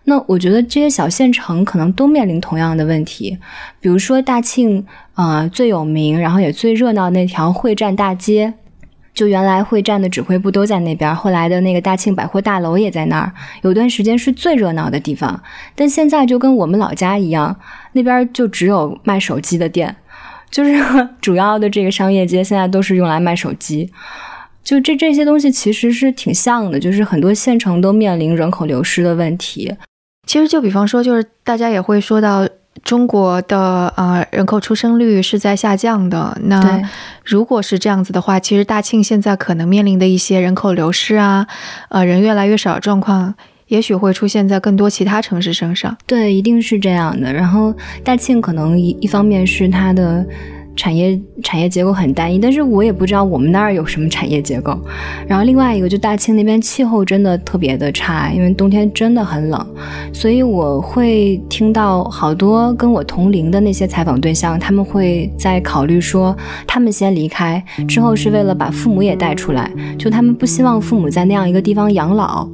[0.08, 3.36] 那我觉得这些小县城可能都面临同样的问题，
[3.80, 4.86] 比如说大庆，
[5.16, 8.54] 呃，最有名，然后也最热闹那条会战大街，
[9.12, 13.32] 就原来会战的指挥部都在那边，后来的那个大庆百货大楼也在那儿，
[13.62, 15.42] 有段时间是最热闹的地方。
[15.74, 17.56] 但现在就跟我们老家一样，
[17.92, 19.96] 那边就只有卖手机的店，
[20.52, 20.80] 就是
[21.20, 23.90] 主要的这个商业街现在都是用来卖手机。
[24.62, 29.74] 就这这些东西其实是挺像的，就是很多县城都面临人口流失的问题。
[30.26, 32.46] 其实，就比方说，就是大家也会说到
[32.82, 36.36] 中国的呃人口出生率是在下降的。
[36.42, 36.82] 那
[37.24, 41.46] 如果是这样子的话，其实大庆现在可能面临的一些人口流失啊，
[41.88, 43.32] 呃人越来越少的状况，
[43.68, 45.96] 也许会出现在更多其他城市身上。
[46.06, 47.32] 对，一定是这样的。
[47.32, 47.72] 然后
[48.02, 50.26] 大庆可能一一方面是它的。
[50.76, 54.78] 产业产业结构很单一，但是我也不知道我们那儿有什么产业结构。
[55.26, 59.66] 然后另外一个就大庆那边气候真的特别的差，因为冬天真的很冷，
[60.12, 72.46] 所以我会听到好多跟我同龄的那些采访对象，他们会在考虑说，他们先离开之后是为了把父母也带出来，就他们不希望父母在那样一个地方养老，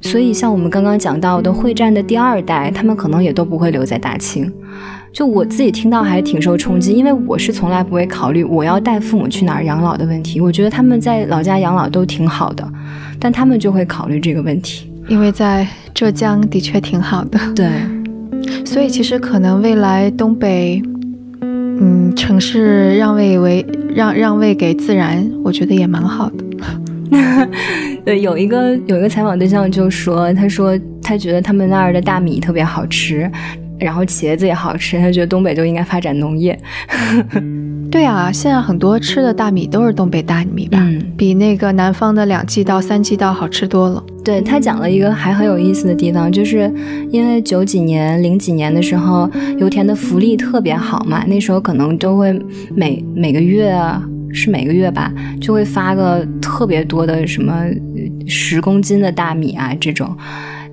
[0.00, 4.50] 所以像我们刚刚讲到的会战的第二代，他们可能也都不会留在大庆。
[5.18, 10.40] 就我自己听到还挺受冲击，因为我是从来不会考虑我要带父母去哪儿养老的问题。
[10.40, 12.64] 我觉得他们在老家养老都挺好的，
[13.18, 17.40] 但他们就会考虑这个问题，因为在浙江的确挺好的。
[17.52, 17.68] 对，
[18.64, 20.80] 所以其实可能未来东北，
[21.40, 27.48] 嗯，城市让位为让让位给自然，我觉得也蛮好的。
[28.06, 33.28] 对，有一个有一个采访对象就说，他说他觉得他们那儿的大米特别好吃。
[33.78, 36.58] 然后茄子也好吃，他觉得东北就应该发展农业。
[37.90, 40.78] 对啊，现在很多吃的大米都是东北大米吧？
[40.82, 44.02] 嗯，比那个南方的两季稻、三季稻好吃多了。
[44.22, 46.70] 对他讲了一个还很有意思的地方，就是
[47.10, 52.38] 因为九几年、零几年的时候，油田的福利特别好嘛，那时候可能都会
[52.74, 54.02] 每每个月啊
[54.34, 55.10] 是每个月吧，
[55.40, 57.64] 就会发个特别多的什么
[58.26, 60.14] 十公斤的大米啊这种，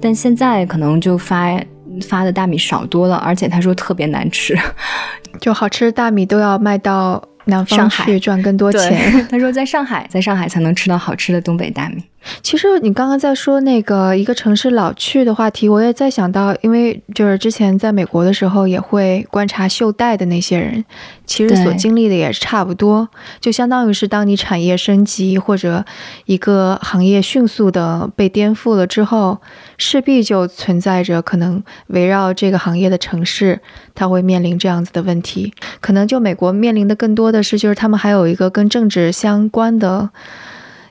[0.02, 1.58] 但现在可能就发。
[2.02, 4.58] 发的大米少多了，而且他说特别难吃，
[5.42, 9.28] 就好吃的大米都要卖到南方去赚更多钱。
[9.30, 12.04] 他说在上海，在上海才能吃到好吃的东北大米。
[12.42, 20.84] 其实你刚刚在说那个一个城市老去的话题，我也在想到，因为就是之前在美国的时候，也会观察袖带的那些人，
[21.26, 23.08] 其实所经历的也是差不多，
[23.40, 25.86] 就相当于是当你产业升级或者
[26.26, 29.40] 一个行业迅速的被颠覆了之后，
[29.78, 33.62] 势必就存在着可能围绕这个行业的城市，
[33.94, 35.54] 它会面临这样子的问题。
[35.80, 40.10] 可能就美国面临的更多的是，就是他们还有一个跟政治相关的。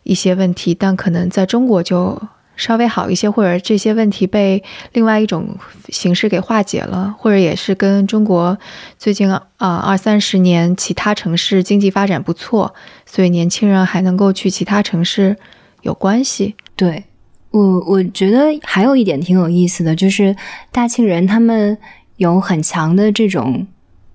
[0.04, 2.22] 一些问题，但可能在中国就
[2.56, 5.56] 稍微好一些，或者这些问题被另外一种
[5.88, 8.56] 形式给化解了，或者也是跟中国
[8.96, 12.72] 最近啊二三十年其他城市经济发展不错，
[13.04, 15.36] 所以年轻人还能够去其他城市
[15.82, 16.54] 有关系。
[16.76, 17.02] 对
[17.50, 20.36] 我，我觉得还有一点挺有意思的，就是
[20.70, 21.76] 大庆人他们
[22.18, 23.66] 有很强的这种，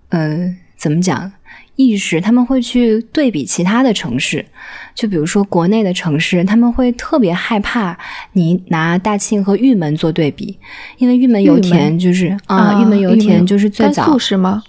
[0.10, 1.32] 呃，怎么讲？
[1.80, 4.46] 意识，他们会去对比其他的城市，
[4.94, 7.98] 就比如说国内的城市，他们会特别害怕
[8.34, 10.60] 你拿大庆和玉门做对比，
[10.98, 14.62] 因为玉门油田就是啊，玉门油田就是最早是吗？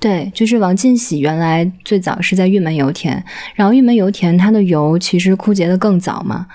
[0.00, 3.22] 对，就是王进喜原来最早是在玉门油田，
[3.54, 6.46] 然后玉门油田它的油其实枯竭的更早嘛。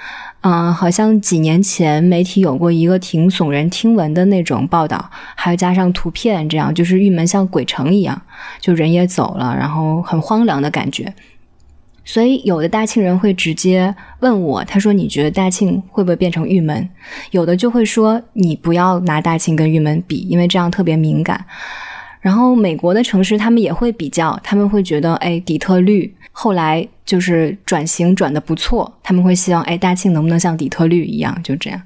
[0.44, 8.20] 嗯，好像几年前媒体有过一个挺耸人听闻的那种报道，还有加上图片，这样就是玉门像鬼城一样，
[8.60, 11.14] 就人也走了，然后很荒凉的感觉。
[12.04, 16.89] 所以有的大庆人会直接问我，他说：“你觉得大庆会不会变成玉门？”
[17.30, 21.46] 有的就会说：“你不要拿大庆跟玉门比，因为这样特别敏感。”
[22.20, 31.82] 然后美国的城市他们也会比较，他们会觉得：“哎，底特律。”后来就是转型转的不错，他们会希望，哎，大庆能不能像底特律一样，就这样。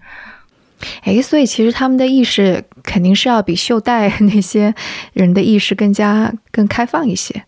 [1.04, 4.74] 哎，所以其实他们的意识肯定是要比袖带那些
[5.14, 7.44] 人的意识更加更开放一些。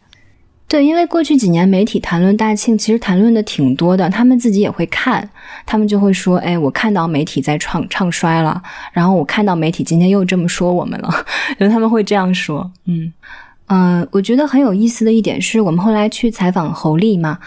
[0.69, 5.29] 对，因为过去几年媒体谈论大庆，其实谈论的挺多的，他们自己也会看，
[5.65, 11.09] 他们就会说：“哎，我看到媒体在唱唱衰了，然后我看到媒体今天又这么说我们了。
[11.57, 12.69] ”就他们会这样说。
[12.85, 13.13] 嗯
[13.67, 17.39] 嗯，我觉得很有意思的一点是我们后来去采访侯丽嘛，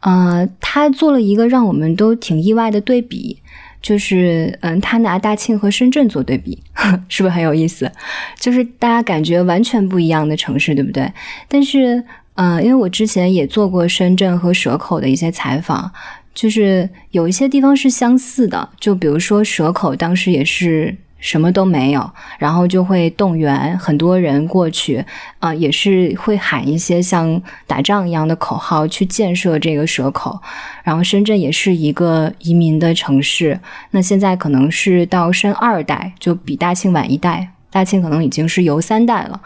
[0.00, 3.38] 呃，他做了一个让我们都挺意外的对比。
[3.82, 6.58] 就是嗯，他拿大庆和深圳做对比，
[7.06, 7.92] 是不是很有意思？
[8.40, 11.12] 就是大家感觉完全不一样的城市，对不对？
[11.48, 12.02] 但是
[12.32, 15.92] 呃，因为我之前也做过深圳和蛇口的一些采访，
[16.34, 20.96] 就是有一些地方是相似的，就比如说蛇口当时也是。
[21.24, 25.02] 什么都没有，然后就会动员很多人过去，
[25.38, 30.38] 啊，也是会喊一些像打仗一样的口号去建设这个蛇口。
[30.82, 33.58] 然后深圳也是一个移民的城市，
[33.92, 39.40] 那现在可能是到深二代，就比大庆晚一代，大庆可能已经是游三代了，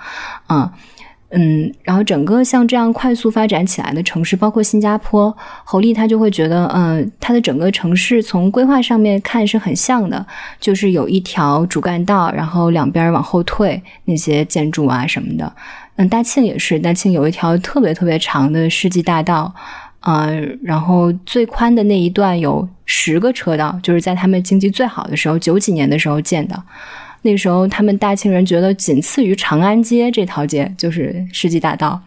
[0.48, 0.72] 啊。
[1.30, 10.26] 嗯，然后整个像这样快速发展起来的城市，包括新加坡，侯丽他就会觉得，嗯，他的整个城市从规划上面看是很像的，
[10.58, 15.52] 就是有一条主干道，然后两边往后退那些建筑啊什么的。
[15.96, 19.54] 嗯，大庆也是，大庆有一条特别特别长的世纪大道，
[20.00, 26.62] 呃，然后最宽的那一段有十个车道，就是在他们经济最好的时候，九几年的时候建的。
[27.22, 32.00] 那时候，他们大庆人觉得仅次于长安街这条街就是世纪大道。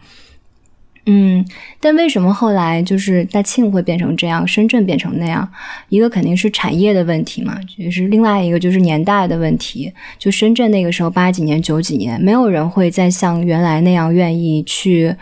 [1.06, 1.44] 嗯，
[1.80, 5.48] 但为什么后来就是大庆会变成这样，深圳变成那样？
[5.88, 9.92] 一个肯定是产业的问题嘛，就是另外一个就是年代的问题。
[10.18, 15.16] 就深圳那个时候八几年、九几年，没有人会再像原来那样愿意去，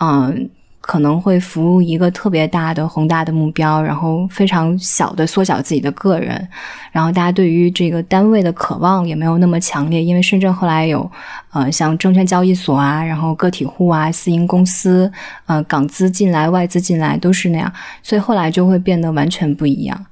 [0.00, 0.50] 嗯。
[0.82, 6.46] 可能会服务一个特别大的宏大的目标，然后非常小的缩小自己的个人，
[6.90, 11.08] 然后大家对于这个单位的渴望也没有那么强烈，因为深圳后来有，
[11.52, 15.10] 呃，像证券交易所啊，然后个体户啊，私营公司，
[15.46, 17.72] 呃，港资进来、外资进来都是那样，
[18.02, 20.06] 所以后来就会变得完全不一样。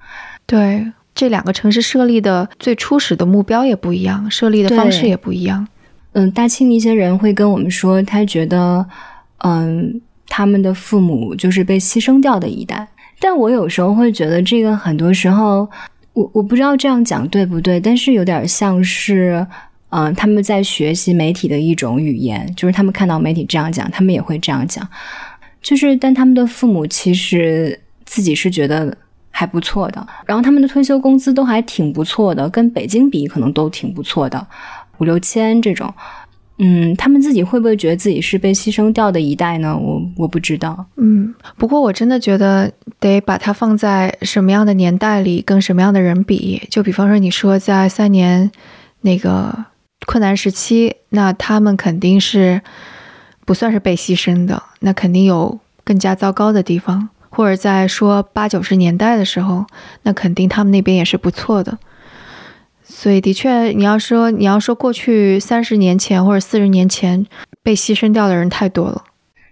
[0.47, 5.66] 对，这两个城市设立的最初始的目标也不一样，设立的方式也不一样。
[6.12, 8.87] 嗯，大庆一些人会跟我们说，他觉得，
[9.39, 10.01] 嗯。
[10.31, 12.87] 他们的父母就是被牺牲掉的一代，
[13.18, 15.68] 但我有时候会觉得这个很多时候，
[16.12, 19.45] 我我不知道这样讲对不对，但是有点像是，
[19.89, 24.87] 嗯，他们在学习媒体的一种语言，就是他们看到媒体这样讲，他们也会这样讲，
[25.61, 28.97] 就是但他们的父母其实自己是觉得
[29.33, 34.47] 还不错的，然后他们的退休工资都还挺不错的，跟北京比可能都挺不错的，
[34.99, 35.93] 五六千这种。
[36.62, 39.74] 嗯，他们自己会不会觉得自己是被牺牲掉的一代呢？
[39.74, 40.84] 我我不知道。
[40.96, 46.62] 嗯，不过我真的觉得得把它放在什么样的年代里，跟什么样的人比。
[46.70, 48.50] 就比方说，你说在三年
[49.00, 49.64] 那个
[50.06, 52.61] 困难时期，那他们肯定是
[53.46, 57.08] 不算是被牺牲的，那肯定有更加糟糕的地方。
[57.30, 59.64] 或者在说八九十年代的时候，
[60.02, 61.78] 那肯定他们那边也是不错的。
[63.03, 67.24] 所以，的确，你要说你要说过去三十年前或者四十年前
[67.62, 69.03] 被牺牲掉的人太多了，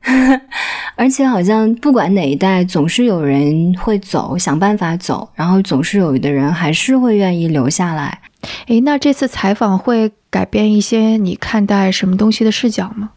[0.97, 8.21] 而且好像不管哪一代，总是有人会走，想办法走，然后总是有的人还是会愿意留下来。
[8.67, 13.13] 诶，那这次采访会改变一些你看待什么东西的视角吗？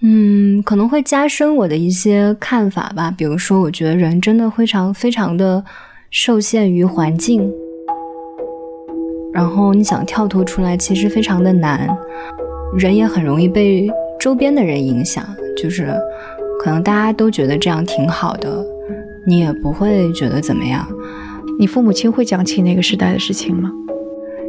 [0.00, 3.10] 嗯，可能会加深我的一些看法吧。
[3.10, 5.62] 比如说，我觉得人真的非常非常的
[6.10, 7.52] 受限于环境。
[9.36, 11.94] 然后你想跳脱出来，其实非常的难，
[12.78, 13.86] 人也很容易被
[14.18, 15.22] 周边的人影响，
[15.54, 15.94] 就是
[16.58, 18.64] 可能大家都觉得这样挺好的，
[19.26, 20.88] 你也不会觉得怎么样。
[21.58, 23.70] 你父母亲会讲起那个时代的事情吗？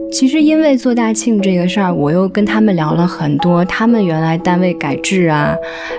[0.10, 5.54] 其实因为做大庆这个事儿，我又跟他们聊了很多，他们原来单位改制啊，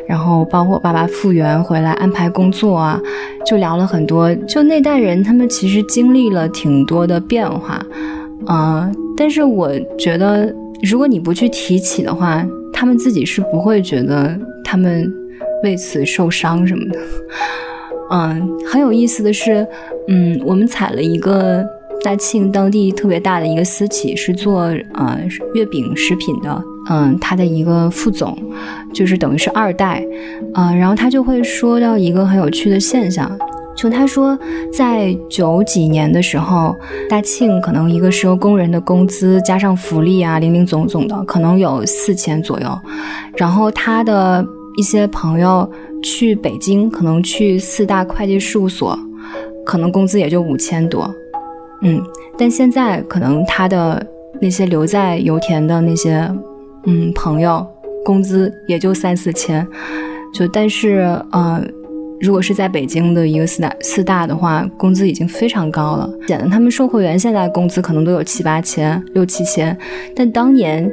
[0.09, 2.99] 然后包括爸爸复员回来安排工作啊，
[3.45, 4.35] 就聊了很多。
[4.47, 7.85] 就那代人，他们其实经历了挺多的变化。
[8.47, 15.13] 嗯，但是我觉得，如果你不去提起的话，他们自己是不会觉得他们
[15.65, 16.99] 为此受伤什么的。
[18.11, 19.67] 嗯，很有意思的是，
[20.07, 21.63] 嗯，我们采了一个
[22.03, 24.63] 大庆当地特别大的一个私企，是做
[24.95, 25.21] 呃
[25.55, 28.39] 月饼食品的，嗯，他的一个副总，
[28.95, 30.03] 就是等于是二代，
[30.55, 33.31] 嗯，然后他就会说到一个很有趣的现象。
[33.79, 34.37] 就他说，
[34.73, 36.75] 在九几年的时候，
[37.09, 42.67] 大庆可能一个石油工人的工资加上福利啊，零零总总的，可能有四千左右。
[43.37, 44.45] 然后他的
[44.77, 45.71] 一些朋友
[46.03, 48.99] 去北京，可能去四大会计事务所，
[49.65, 51.09] 可能工资也就五千多。
[51.83, 52.03] 嗯，
[52.37, 54.05] 但现在可能他的
[54.41, 56.29] 那些留在油田的那些
[56.85, 57.65] 嗯朋友，
[58.05, 59.65] 工资也就三四千。
[60.35, 61.63] 就但是呃。
[62.21, 66.11] 如果是在北京的一个四大四大的话，工资已经非常高了。
[66.27, 69.77] 显得他们售货员现在工资可能都有七八千、六七千，
[70.15, 70.91] 但当年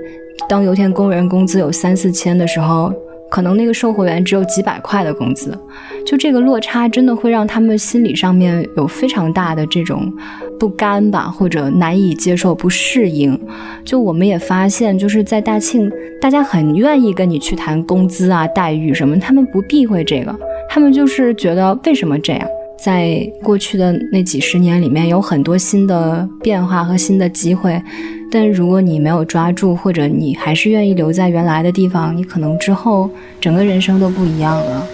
[0.47, 2.93] 当油田工人工资有三四千的时候，
[3.31, 5.57] 可能那个售货员只有几百块的工资。
[6.05, 10.13] 就这个落差，真的会让他们心理上面有非常大的这种
[10.59, 13.39] 不甘吧，或者难以接受、不适应。
[13.83, 20.37] 就我们也发现，就是在大庆，大家很愿意跟你去谈工资啊、待遇什么，他们不避讳这个。
[20.69, 22.47] 他们就是觉得为什么这样？
[22.77, 27.81] 在过去的那几十年里面，有很多新的变化和新的机会，
[28.29, 33.09] 但如果你没有抓住，或者你还是愿意留在原来的地方，你可能之后
[33.39, 34.85] 整个人生都不一样了。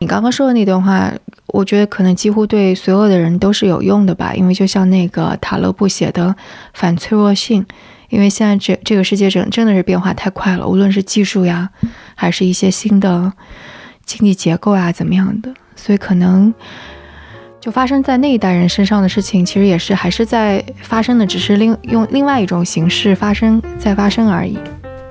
[0.00, 1.12] 你刚刚说的那段话，
[1.46, 6.26] 我觉得可能几乎对所有的人都是有用的吧，因为就像那个塔勒布写的
[6.74, 7.62] 《反脆弱性》。
[8.12, 11.70] 因为现在这这个世界真真的是变化太快了，无论是技术呀，
[12.14, 13.32] 还是一些新的
[14.04, 16.52] 经济结构啊，怎么样的，所以可能
[17.58, 24.58] 就发生在那一代人身上的事情，其实也是还是在发生的，只是另用另外一种形式发生在发生而已。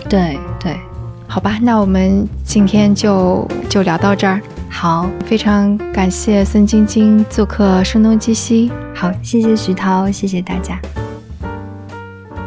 [0.07, 0.79] 对对，
[1.27, 4.39] 好吧，那我们今天就就聊到这儿。
[4.69, 8.69] 好，非常感谢孙晶晶做客《声东击西》。
[8.95, 10.79] 好，谢谢徐涛，谢谢大家。